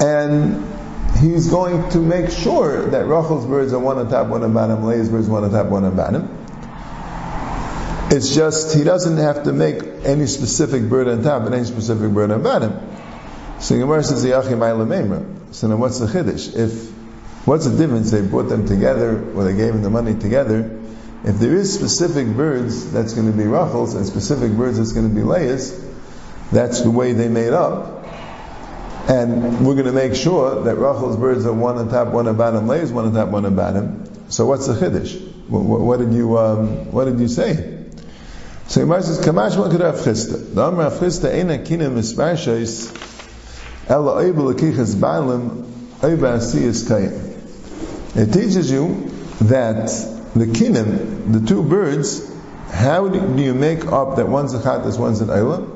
and 0.00 1.16
he's 1.16 1.48
going 1.48 1.88
to 1.92 1.98
make 1.98 2.30
sure 2.30 2.90
that 2.90 3.06
Rachel's 3.06 3.46
birds 3.46 3.72
are 3.72 3.78
one 3.78 3.96
on 3.96 4.10
top, 4.10 4.26
one 4.26 4.42
on 4.42 4.52
bottom, 4.52 4.84
Leah's 4.84 5.08
birds 5.08 5.30
one 5.30 5.44
on 5.44 5.50
top, 5.50 5.68
one 5.68 5.84
on 5.84 5.96
bottom. 5.96 6.43
It's 8.14 8.32
just 8.32 8.76
he 8.76 8.84
doesn't 8.84 9.16
have 9.16 9.42
to 9.42 9.52
make 9.52 9.82
any 10.04 10.26
specific 10.26 10.88
bird 10.88 11.08
on 11.08 11.24
top 11.24 11.42
and 11.46 11.54
any 11.54 11.64
specific 11.64 12.12
bird 12.12 12.30
on 12.30 12.44
bottom. 12.44 12.78
So 13.58 13.76
Gemara 13.76 14.04
says 14.04 14.22
the 14.22 14.28
Yachim 14.28 15.52
So 15.52 15.66
then 15.66 15.80
what's 15.80 15.98
the 15.98 16.06
chiddush? 16.06 16.54
If 16.54 16.92
what's 17.44 17.66
the 17.66 17.76
difference? 17.76 18.12
They 18.12 18.22
brought 18.22 18.48
them 18.48 18.68
together, 18.68 19.20
or 19.34 19.42
they 19.42 19.56
gave 19.56 19.72
them 19.72 19.82
the 19.82 19.90
money 19.90 20.14
together. 20.16 20.80
If 21.24 21.40
there 21.40 21.54
is 21.54 21.74
specific 21.74 22.28
birds 22.36 22.92
that's 22.92 23.14
going 23.14 23.32
to 23.32 23.36
be 23.36 23.48
Rachel's 23.48 23.96
and 23.96 24.06
specific 24.06 24.52
birds 24.52 24.78
that's 24.78 24.92
going 24.92 25.08
to 25.08 25.14
be 25.14 25.22
Leah's, 25.22 25.84
that's 26.52 26.82
the 26.82 26.92
way 26.92 27.14
they 27.14 27.28
made 27.28 27.52
up. 27.52 28.06
And 29.08 29.66
we're 29.66 29.74
going 29.74 29.86
to 29.86 29.92
make 29.92 30.14
sure 30.14 30.62
that 30.62 30.76
Rachel's 30.76 31.16
birds 31.16 31.46
are 31.46 31.52
one 31.52 31.78
on 31.78 31.88
top, 31.88 32.12
one 32.12 32.28
on 32.28 32.36
bottom, 32.36 32.68
Leah's 32.68 32.92
one 32.92 33.06
on 33.06 33.12
top, 33.12 33.30
one 33.30 33.44
on 33.44 33.56
bottom. 33.56 34.30
So 34.30 34.46
what's 34.46 34.68
the 34.68 34.74
chiddush? 34.74 35.48
What, 35.48 35.64
what, 35.64 35.80
what, 35.80 35.98
did 35.98 36.12
you 36.12 36.38
um, 36.38 36.92
What 36.92 37.06
did 37.06 37.18
you 37.18 37.26
say? 37.26 37.73
So 38.66 38.80
Gemara 38.80 39.02
says, 39.02 39.20
"Kamash 39.20 39.70
could 39.70 39.80
have 39.80 39.96
chista. 39.96 40.54
The 40.54 40.62
Amr 40.62 40.82
of 40.84 40.94
chista 40.94 41.32
ena 41.32 41.58
kina 41.58 41.90
misparshais 41.90 42.90
ela 43.88 44.22
oibel 44.22 44.54
akichas 44.54 44.94
balim 44.94 45.64
oiba 46.00 46.38
asiyas 46.38 46.84
kayim." 46.84 48.16
It 48.16 48.32
teaches 48.32 48.70
you 48.70 49.10
that 49.42 49.88
the 50.34 50.46
kinim, 50.46 51.32
the 51.32 51.46
two 51.46 51.62
birds, 51.62 52.22
how 52.70 53.08
do 53.08 53.42
you 53.42 53.54
make 53.54 53.86
up 53.86 54.16
that 54.16 54.28
one's 54.28 54.54
a 54.54 54.58
chatas, 54.58 54.98
one's 54.98 55.20
an 55.20 55.28
ayla? 55.28 55.70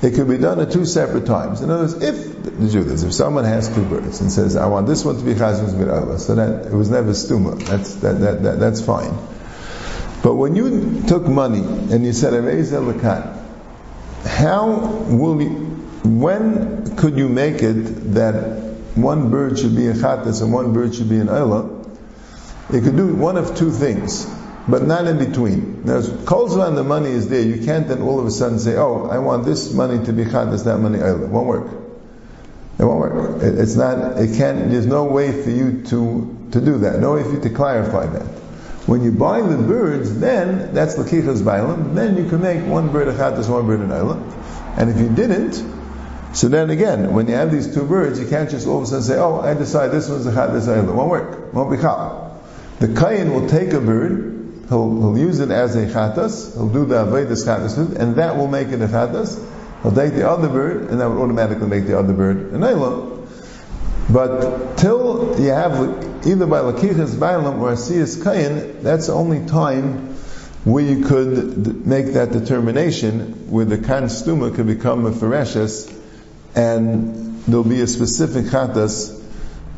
It 0.00 0.14
could 0.14 0.28
be 0.28 0.38
done 0.38 0.60
at 0.60 0.70
two 0.70 0.84
separate 0.84 1.26
times. 1.26 1.60
In 1.60 1.70
other 1.70 1.82
words, 1.82 1.94
if 1.94 2.42
the 2.44 2.50
this, 2.50 3.02
if 3.02 3.12
someone 3.12 3.44
has 3.44 3.68
two 3.68 3.84
birds 3.84 4.20
and 4.20 4.32
says, 4.32 4.56
"I 4.56 4.66
want 4.66 4.86
this 4.86 5.04
one 5.04 5.16
to 5.16 5.24
be 5.24 5.34
chazos 5.34 5.76
with 5.76 5.88
ayla," 5.88 6.18
so 6.18 6.36
that 6.36 6.66
it 6.66 6.72
was 6.72 6.88
never 6.88 7.10
stuma. 7.10 7.58
That's 7.66 7.96
that, 7.96 8.20
that, 8.20 8.42
that, 8.44 8.60
that's 8.60 8.80
fine. 8.80 9.12
But 10.22 10.34
when 10.34 10.56
you 10.56 11.02
took 11.06 11.26
money 11.26 11.60
and 11.60 12.04
you 12.04 12.12
said, 12.12 12.32
"Lakat," 12.32 13.38
how 14.24 14.66
will 15.08 15.40
you? 15.40 15.50
When 16.04 16.96
could 16.96 17.16
you 17.16 17.28
make 17.28 17.62
it 17.62 18.14
that 18.14 18.34
one 18.94 19.30
bird 19.30 19.58
should 19.58 19.76
be 19.76 19.86
a 19.86 19.94
chatas 19.94 20.42
and 20.42 20.52
one 20.52 20.72
bird 20.72 20.94
should 20.94 21.08
be 21.08 21.18
an 21.18 21.28
ayla? 21.28 21.74
You 22.72 22.80
could 22.80 22.96
do 22.96 23.14
one 23.14 23.36
of 23.36 23.56
two 23.56 23.70
things, 23.70 24.26
but 24.66 24.82
not 24.82 25.06
in 25.06 25.18
between. 25.18 25.84
Now, 25.84 26.00
Kolzvan, 26.00 26.74
the 26.74 26.84
money 26.84 27.10
is 27.10 27.28
there. 27.28 27.40
You 27.40 27.64
can't 27.64 27.88
then 27.88 28.02
all 28.02 28.20
of 28.20 28.26
a 28.26 28.30
sudden 28.30 28.58
say, 28.58 28.76
oh, 28.76 29.08
I 29.10 29.18
want 29.18 29.44
this 29.44 29.72
money 29.72 30.04
to 30.04 30.12
be 30.12 30.24
chatas, 30.24 30.64
that 30.64 30.78
money 30.78 30.98
ayla. 30.98 31.24
It 31.24 31.28
won't 31.28 31.46
work. 31.46 31.70
It 32.78 32.84
won't 32.84 33.00
work. 33.00 33.42
It, 33.42 33.58
it's 33.58 33.76
not, 33.76 34.18
it 34.18 34.36
can't, 34.36 34.70
there's 34.70 34.86
no 34.86 35.04
way 35.04 35.42
for 35.42 35.50
you 35.50 35.82
to, 35.84 36.48
to 36.52 36.60
do 36.60 36.78
that. 36.78 37.00
No 37.00 37.14
way 37.14 37.22
for 37.22 37.32
you 37.32 37.40
to 37.40 37.50
clarify 37.50 38.06
that. 38.06 38.37
When 38.88 39.02
you 39.02 39.12
buy 39.12 39.42
the 39.42 39.58
birds, 39.58 40.18
then 40.18 40.72
that's 40.72 40.94
lakichas 40.96 41.42
bailam. 41.42 41.94
Then 41.94 42.16
you 42.16 42.26
can 42.26 42.40
make 42.40 42.64
one 42.64 42.90
bird 42.90 43.08
a 43.08 43.12
chatas, 43.12 43.46
one 43.46 43.66
bird 43.66 43.80
an 43.80 43.90
ayla. 43.90 44.16
And 44.78 44.88
if 44.88 44.98
you 44.98 45.10
didn't, 45.10 45.62
so 46.32 46.48
then 46.48 46.70
again, 46.70 47.12
when 47.12 47.28
you 47.28 47.34
have 47.34 47.52
these 47.52 47.74
two 47.74 47.84
birds, 47.84 48.18
you 48.18 48.26
can't 48.26 48.48
just 48.48 48.66
all 48.66 48.78
of 48.78 48.84
a 48.84 48.86
sudden 48.86 49.02
say, 49.02 49.18
"Oh, 49.18 49.40
I 49.40 49.52
decide 49.52 49.88
this 49.88 50.08
one's 50.08 50.24
a 50.24 50.32
chatas, 50.32 50.52
this 50.54 50.68
ayla." 50.68 50.94
Won't 50.94 51.10
work. 51.10 51.52
Won't 51.52 51.70
be 51.70 51.76
chal. 51.76 52.40
The 52.78 52.88
kain 52.88 53.34
will 53.34 53.46
take 53.46 53.74
a 53.74 53.80
bird, 53.80 54.64
he'll, 54.70 54.96
he'll 55.02 55.18
use 55.18 55.40
it 55.40 55.50
as 55.50 55.76
a 55.76 55.84
chatas, 55.84 56.54
he'll 56.54 56.70
do 56.70 56.86
the 56.86 57.04
avedis 57.04 57.44
chatas, 57.44 57.76
and 57.94 58.16
that 58.16 58.38
will 58.38 58.48
make 58.48 58.68
it 58.68 58.80
a 58.80 58.86
chatas. 58.86 59.38
He'll 59.82 59.92
take 59.92 60.14
the 60.14 60.26
other 60.26 60.48
bird, 60.48 60.88
and 60.88 60.98
that 60.98 61.10
would 61.10 61.18
automatically 61.18 61.68
make 61.68 61.86
the 61.86 61.98
other 61.98 62.14
bird 62.14 62.54
an 62.54 62.62
ayla. 62.62 63.28
But 64.08 64.78
till 64.78 65.38
you 65.38 65.50
have 65.50 66.07
either 66.26 66.46
by 66.46 66.60
lakichas 66.60 67.14
bailam 67.14 67.60
or 67.60 67.72
asiyas 67.72 68.22
kain, 68.22 68.82
that's 68.82 69.06
the 69.06 69.12
only 69.12 69.46
time 69.46 70.14
where 70.64 70.84
you 70.84 71.04
could 71.04 71.86
make 71.86 72.12
that 72.14 72.32
determination, 72.32 73.50
where 73.50 73.64
the 73.64 73.78
kan 73.78 74.04
stuma 74.04 74.54
could 74.54 74.66
become 74.66 75.06
a 75.06 75.12
fereshes, 75.12 75.92
and 76.54 77.42
there'll 77.44 77.64
be 77.64 77.80
a 77.80 77.86
specific 77.86 78.46
chatas 78.46 79.14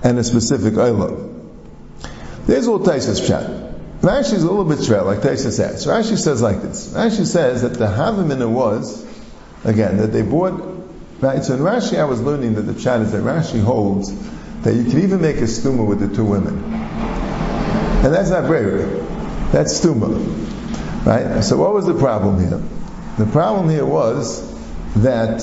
and 0.02 0.18
a 0.18 0.24
specific 0.24 0.74
ayla. 0.74 1.28
There's 2.46 2.66
a 2.66 2.72
little 2.72 2.86
Taisus 2.86 3.20
pshat. 3.20 3.68
Rashi 4.00 4.32
is 4.32 4.42
a 4.42 4.50
little 4.50 4.64
bit 4.64 4.82
shred, 4.82 5.04
like 5.04 5.18
Taisus 5.18 5.52
says. 5.52 5.84
So 5.84 5.90
Rashi 5.90 6.16
says 6.16 6.40
like 6.40 6.62
this. 6.62 6.92
Rashi 6.94 7.26
says 7.26 7.62
that 7.62 7.74
the 7.74 7.86
Havamina 7.86 8.50
was, 8.50 9.06
again, 9.62 9.98
that 9.98 10.08
they 10.08 10.22
bought, 10.22 10.54
right? 11.20 11.44
So 11.44 11.54
in 11.54 11.60
Rashi 11.60 11.98
I 11.98 12.04
was 12.04 12.20
learning 12.22 12.54
that 12.54 12.62
the 12.62 12.72
pshat 12.72 13.02
is 13.02 13.12
that 13.12 13.22
Rashi 13.22 13.62
holds 13.62 14.10
that 14.62 14.74
you 14.74 14.84
can 14.84 15.02
even 15.02 15.20
make 15.20 15.36
a 15.36 15.48
stuma 15.48 15.86
with 15.86 16.00
the 16.00 16.14
two 16.14 16.24
women. 16.24 16.62
And 18.02 18.14
that's 18.14 18.30
not 18.30 18.44
Breira. 18.44 19.52
That's 19.52 19.78
stuma. 19.78 21.06
Right? 21.06 21.42
So 21.42 21.56
what 21.56 21.72
was 21.72 21.86
the 21.86 21.94
problem 21.94 22.40
here? 22.40 22.62
The 23.18 23.30
problem 23.30 23.70
here 23.70 23.86
was 23.86 24.48
that 24.96 25.42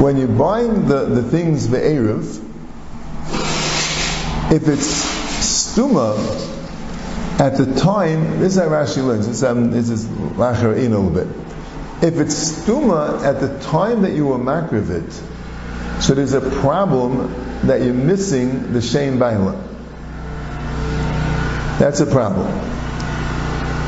when 0.00 0.16
you 0.16 0.26
bind 0.26 0.88
the, 0.88 1.04
the 1.04 1.22
things 1.22 1.68
Erev, 1.68 2.38
if 4.52 4.68
it's 4.68 5.04
stuma 5.74 6.18
at 7.40 7.56
the 7.56 7.74
time, 7.80 8.40
this 8.40 8.56
is 8.56 8.62
how 8.62 8.68
Rashi 8.68 9.04
learns, 9.04 9.26
this, 9.26 9.88
is 9.88 10.08
lacher 10.36 10.74
in 10.74 10.92
a 10.92 10.98
little 10.98 11.10
bit. 11.10 11.26
If 12.02 12.18
it's 12.18 12.52
stuma 12.52 13.22
at 13.22 13.40
the 13.40 13.58
time 13.60 14.02
that 14.02 14.12
you 14.12 14.26
were 14.26 14.38
makrivit, 14.38 15.12
so 16.02 16.14
there's 16.14 16.34
a 16.34 16.40
problem 16.60 17.51
that 17.64 17.82
you're 17.82 17.94
missing 17.94 18.72
the 18.72 18.82
shame 18.82 19.18
baila. 19.18 19.52
That's 21.78 22.00
a 22.00 22.06
problem. 22.06 22.48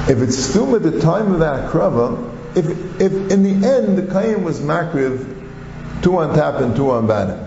If 0.09 0.21
it's 0.21 0.37
stuma 0.49 0.77
at 0.77 0.83
the 0.83 1.01
time 1.01 1.33
of 1.33 1.41
that 1.41 1.71
akrava, 1.71 2.57
if, 2.57 2.67
if 3.01 3.13
in 3.31 3.43
the 3.43 3.67
end 3.67 3.99
the 3.99 4.03
kayyim 4.03 4.43
was 4.43 4.61
makriv, 4.61 6.03
two 6.03 6.19
on 6.19 6.35
top 6.35 6.61
and 6.61 6.77
two 6.77 6.91
on 6.91 7.07
bottom, 7.07 7.39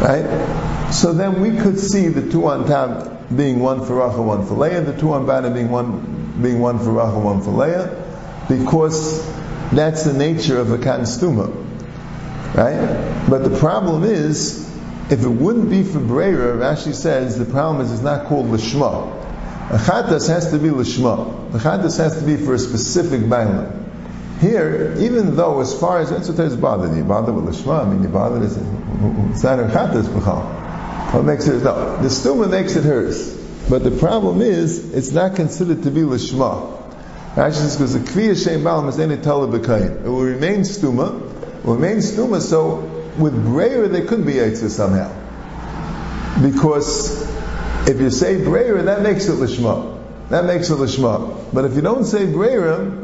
right? 0.00 0.90
So 0.92 1.12
then 1.12 1.40
we 1.40 1.60
could 1.60 1.78
see 1.78 2.08
the 2.08 2.30
two 2.30 2.46
on 2.46 2.66
top 2.66 3.28
being 3.34 3.60
one 3.60 3.84
for 3.84 3.94
Rachel, 3.96 4.24
one 4.24 4.46
for 4.46 4.54
Leah, 4.54 4.80
the 4.82 4.98
two 4.98 5.12
on 5.12 5.26
bottom 5.26 5.52
being 5.52 5.70
one 5.70 6.40
being 6.40 6.60
one 6.60 6.78
for 6.78 6.92
Rachel, 6.92 7.20
one 7.20 7.42
for 7.42 7.50
Leah, 7.50 8.04
because 8.48 9.24
that's 9.70 10.04
the 10.04 10.12
nature 10.12 10.58
of 10.58 10.72
a 10.72 10.78
cotton 10.78 11.04
stuma, 11.04 11.52
right? 12.54 13.26
But 13.28 13.44
the 13.44 13.58
problem 13.58 14.04
is, 14.04 14.64
if 15.10 15.22
it 15.22 15.28
wouldn't 15.28 15.68
be 15.68 15.82
for 15.82 16.00
Brera, 16.00 16.56
Rashi 16.56 16.94
says 16.94 17.38
the 17.38 17.44
problem 17.44 17.84
is 17.84 17.92
it's 17.92 18.02
not 18.02 18.26
called 18.26 18.46
lishma. 18.46 19.20
A 19.70 19.78
chatas 19.78 20.28
has 20.28 20.50
to 20.50 20.58
be 20.58 20.68
lishma. 20.68 21.52
The 21.52 21.58
chatas 21.58 21.98
has 21.98 22.18
to 22.18 22.24
be 22.24 22.36
for 22.36 22.54
a 22.54 22.58
specific 22.58 23.20
bailam. 23.22 23.82
Here, 24.40 24.94
even 24.98 25.36
though 25.36 25.60
as 25.60 25.78
far 25.78 26.00
as 26.00 26.10
that's 26.10 26.28
what 26.28 26.38
is 26.40 26.56
bothered, 26.56 26.96
you 26.96 27.04
bother 27.04 27.32
with 27.32 27.44
lishma. 27.44 27.86
I 27.86 27.88
mean, 27.88 28.02
you 28.02 28.08
bother 28.08 28.42
is 28.42 28.56
it's 28.56 29.42
not 29.42 29.58
a 29.60 29.64
chatas 29.64 30.04
b'chal. 30.04 31.12
What 31.12 31.24
makes 31.24 31.46
it 31.46 31.62
no? 31.62 31.96
The 31.98 32.08
stuma 32.08 32.50
makes 32.50 32.76
it 32.76 32.84
hers, 32.84 33.34
but 33.68 33.84
the 33.84 33.90
problem 33.90 34.42
is 34.42 34.92
it's 34.94 35.12
not 35.12 35.36
considered 35.36 35.82
to 35.84 35.90
be 35.90 36.00
lishma. 36.00 36.80
Actually, 37.36 37.70
because 37.70 37.92
the 37.94 38.00
kviya 38.00 38.42
shem 38.42 38.62
balam 38.62 38.88
is 38.88 38.98
any 38.98 39.16
b'kayim. 39.16 40.04
It 40.04 40.08
will 40.08 40.24
remain 40.24 40.60
stuma. 40.60 41.33
Will 41.64 41.76
stuma. 41.76 42.40
So 42.40 42.76
with 43.18 43.34
breyer, 43.44 43.90
they 43.90 44.02
could 44.02 44.26
be 44.26 44.34
yitzah 44.34 44.70
somehow, 44.70 45.10
because 46.42 47.22
if 47.88 48.00
you 48.00 48.10
say 48.10 48.36
breyer, 48.36 48.84
that 48.84 49.02
makes 49.02 49.26
it 49.26 49.36
lishma. 49.36 49.98
That 50.28 50.44
makes 50.44 50.70
it 50.70 50.74
lishma. 50.74 51.52
But 51.52 51.64
if 51.64 51.74
you 51.74 51.80
don't 51.80 52.04
say 52.04 52.26
breyer, 52.26 53.00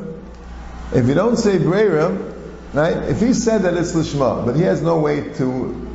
if 0.92 1.06
you 1.06 1.14
don't 1.14 1.36
say 1.36 1.58
breyer, 1.58 2.34
right? 2.72 2.96
If 2.96 3.20
he 3.20 3.34
said 3.34 3.62
that 3.62 3.74
it's 3.74 3.92
lishma, 3.92 4.44
but 4.44 4.56
he 4.56 4.62
has 4.62 4.82
no 4.82 4.98
way 4.98 5.32
to 5.34 5.86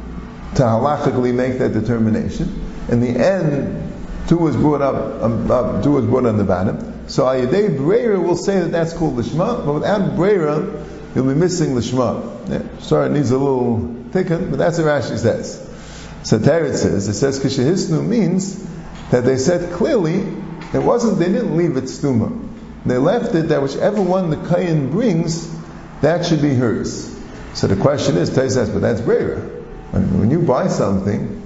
to 0.55 0.61
halachically 0.61 1.33
make 1.33 1.59
that 1.59 1.73
determination. 1.73 2.61
In 2.89 3.01
the 3.01 3.09
end, 3.09 3.93
two 4.27 4.37
was 4.37 4.55
brought 4.55 4.81
up, 4.81 5.21
um, 5.21 5.51
uh, 5.51 5.81
two 5.81 5.91
was 5.91 6.05
brought 6.05 6.25
on 6.25 6.37
the 6.37 6.43
bottom. 6.43 7.09
So 7.09 7.25
Ayadei 7.25 7.77
Breira 7.77 8.21
will 8.21 8.37
say 8.37 8.59
that 8.59 8.71
that's 8.71 8.93
called 8.93 9.17
Lishma, 9.17 9.65
but 9.65 9.73
without 9.73 10.11
Breira, 10.11 10.85
you'll 11.13 11.27
be 11.27 11.35
missing 11.35 11.75
Lishma. 11.75 12.34
Yeah, 12.47 12.63
sorry, 12.79 13.07
it 13.07 13.11
needs 13.13 13.31
a 13.31 13.37
little 13.37 13.95
thicker, 14.11 14.37
but 14.37 14.57
that's 14.57 14.77
what 14.77 14.87
Rashi 14.87 15.17
says. 15.17 15.61
So 16.23 16.39
Teretz 16.39 16.77
says, 16.77 17.07
it 17.07 17.13
says 17.13 17.39
Kishahisnu 17.39 18.05
means 18.05 18.63
that 19.11 19.25
they 19.25 19.37
said 19.37 19.73
clearly, 19.73 20.19
it 20.73 20.79
wasn't, 20.79 21.19
they 21.19 21.31
didn't 21.31 21.55
leave 21.55 21.77
it 21.77 21.85
stuma. 21.85 22.41
They 22.85 22.97
left 22.97 23.33
it 23.35 23.49
that 23.49 23.61
whichever 23.61 24.01
one 24.01 24.29
the 24.29 24.37
Kayan 24.47 24.91
brings, 24.91 25.51
that 26.01 26.25
should 26.25 26.41
be 26.41 26.53
hers. 26.53 27.15
So 27.53 27.67
the 27.67 27.75
question 27.77 28.17
is, 28.17 28.29
Tay 28.35 28.49
says, 28.49 28.69
but 28.69 28.81
that's 28.81 29.01
Breira. 29.01 29.55
When, 29.91 30.29
you 30.29 30.41
buy 30.41 30.67
something, 30.67 31.41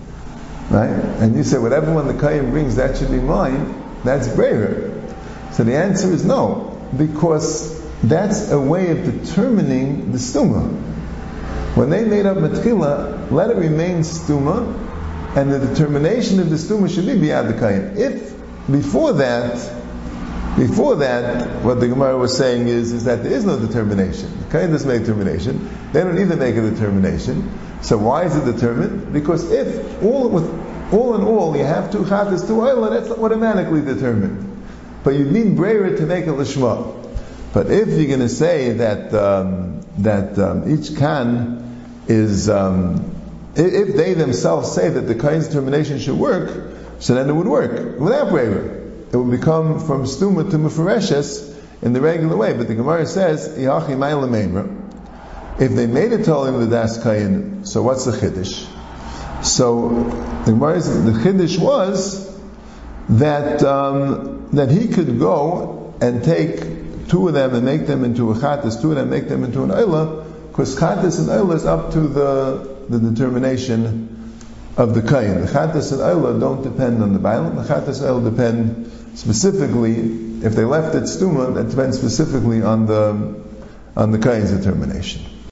right, 0.71 0.89
and 0.89 1.35
you 1.35 1.43
say 1.43 1.59
whatever 1.59 1.93
one 1.93 2.07
the 2.07 2.19
kayan 2.19 2.49
brings, 2.49 2.77
that 2.77 2.97
should 2.97 3.11
be 3.11 3.19
mine. 3.19 3.75
That's 4.03 4.27
Breira. 4.27 4.89
So 5.53 5.63
the 5.63 5.75
answer 5.75 6.11
is 6.11 6.25
no, 6.25 6.81
because 6.97 7.79
that's 8.01 8.49
a 8.49 8.59
way 8.59 8.89
of 8.89 9.05
determining 9.05 10.11
the 10.11 10.17
stuma. 10.17 10.88
When 11.75 11.89
they 11.89 12.03
made 12.03 12.25
up 12.25 12.37
matchila, 12.37 13.31
let 13.31 13.49
it 13.51 13.57
remain 13.57 13.99
stuma, 13.99 14.87
and 15.35 15.51
the 15.51 15.59
determination 15.59 16.39
of 16.39 16.49
the 16.49 16.55
stuma 16.55 16.93
should 16.93 17.05
be 17.05 17.27
kayan. 17.27 17.97
If 17.97 18.33
before 18.69 19.13
that, 19.13 19.53
before 20.57 20.95
that, 20.97 21.63
what 21.63 21.79
the 21.79 21.87
Gemara 21.87 22.17
was 22.17 22.35
saying 22.35 22.67
is, 22.67 22.91
is 22.91 23.05
that 23.05 23.23
there 23.23 23.31
is 23.31 23.45
no 23.45 23.59
determination. 23.59 24.35
The 24.45 24.51
kayan 24.51 24.71
doesn't 24.71 24.89
make 24.89 25.01
determination. 25.01 25.69
They 25.93 26.03
don't 26.03 26.19
either 26.19 26.35
make 26.35 26.55
a 26.55 26.61
determination. 26.61 27.49
So 27.81 27.97
why 27.97 28.25
is 28.25 28.35
it 28.35 28.51
determined? 28.51 29.13
Because 29.13 29.51
if 29.51 30.03
all 30.03 30.29
with 30.29 30.49
all 30.91 31.15
in 31.15 31.21
all 31.21 31.55
you 31.55 31.63
have 31.63 31.91
two 31.91 31.99
chatas, 31.99 32.47
two 32.47 32.57
oila, 32.57 32.89
that's 32.89 33.11
automatically 33.11 33.81
determined. 33.81 34.45
But 35.03 35.11
you 35.11 35.25
need 35.25 35.55
brayer 35.55 35.95
to 35.95 36.05
make 36.05 36.25
a 36.25 36.31
lishma. 36.31 37.08
But 37.53 37.71
if 37.71 37.89
you're 37.89 38.07
going 38.07 38.19
to 38.19 38.29
say 38.29 38.73
that 38.73 39.13
um, 39.13 39.81
that 39.99 40.37
um, 40.37 40.71
each 40.71 40.95
can 40.95 41.65
is, 42.07 42.49
um, 42.49 43.15
if 43.55 43.95
they 43.95 44.13
themselves 44.13 44.71
say 44.71 44.89
that 44.89 45.01
the 45.01 45.15
kain's 45.15 45.47
determination 45.47 45.99
should 45.99 46.17
work, 46.17 46.73
so 46.99 47.15
then 47.15 47.29
it 47.29 47.33
would 47.33 47.47
work 47.47 47.99
without 47.99 48.29
brayer. 48.29 48.75
It 49.11 49.17
would 49.17 49.31
become 49.31 49.79
from 49.79 50.03
stuma 50.03 50.51
to 50.51 50.57
mufareshes 50.57 51.57
in 51.81 51.93
the 51.93 52.01
regular 52.01 52.37
way. 52.37 52.53
But 52.53 52.67
the 52.67 52.75
Gemara 52.75 53.07
says, 53.07 53.57
if 53.57 53.57
they 53.57 53.65
made 55.87 56.11
it 56.11 56.21
tolim 56.21 56.59
the 56.59 56.67
das 56.67 57.01
kain, 57.01 57.65
so 57.65 57.81
what's 57.81 58.05
the 58.05 58.11
chiddush? 58.11 58.67
So 59.43 59.89
the 60.45 60.51
Gemara 60.51 60.79
the 60.79 61.19
chiddush 61.23 61.59
was 61.59 62.29
that 63.09 63.63
um, 63.63 64.49
that 64.51 64.69
he 64.69 64.89
could 64.89 65.17
go 65.17 65.95
and 66.01 66.23
take 66.23 66.78
two 67.09 67.27
of 67.27 67.33
them 67.33 67.55
and 67.55 67.65
make 67.65 67.87
them 67.87 68.03
into 68.03 68.31
a 68.31 68.35
chatas, 68.35 68.81
two 68.81 68.91
of 68.91 68.97
them 68.97 69.09
make 69.09 69.27
them 69.27 69.43
into 69.43 69.63
an 69.63 69.69
oila, 69.69 70.25
because 70.49 70.75
chatas 70.75 71.19
and 71.19 71.27
oila 71.27 71.55
is 71.55 71.65
up 71.65 71.91
to 71.93 72.01
the 72.01 72.77
the 72.89 72.99
determination 72.99 74.33
of 74.77 74.93
the 74.93 75.01
kain. 75.01 75.41
The 75.41 75.47
chatas 75.47 75.91
and 75.91 76.01
oila 76.01 76.39
don't 76.39 76.63
depend 76.63 77.03
on 77.03 77.13
the 77.13 77.19
bailam. 77.19 77.55
The 77.55 77.73
chatas 77.73 78.01
and 78.01 78.09
oila 78.09 78.31
depend 78.31 78.91
specifically, 79.15 79.95
if 80.45 80.55
they 80.55 80.63
left 80.63 80.95
it 80.95 81.03
stuma, 81.03 81.53
that 81.55 81.69
depends 81.69 81.97
specifically 81.97 82.61
on 82.61 82.85
the 82.85 83.43
on 83.95 84.11
the 84.11 84.19
kain's 84.19 84.51
determination. 84.51 85.38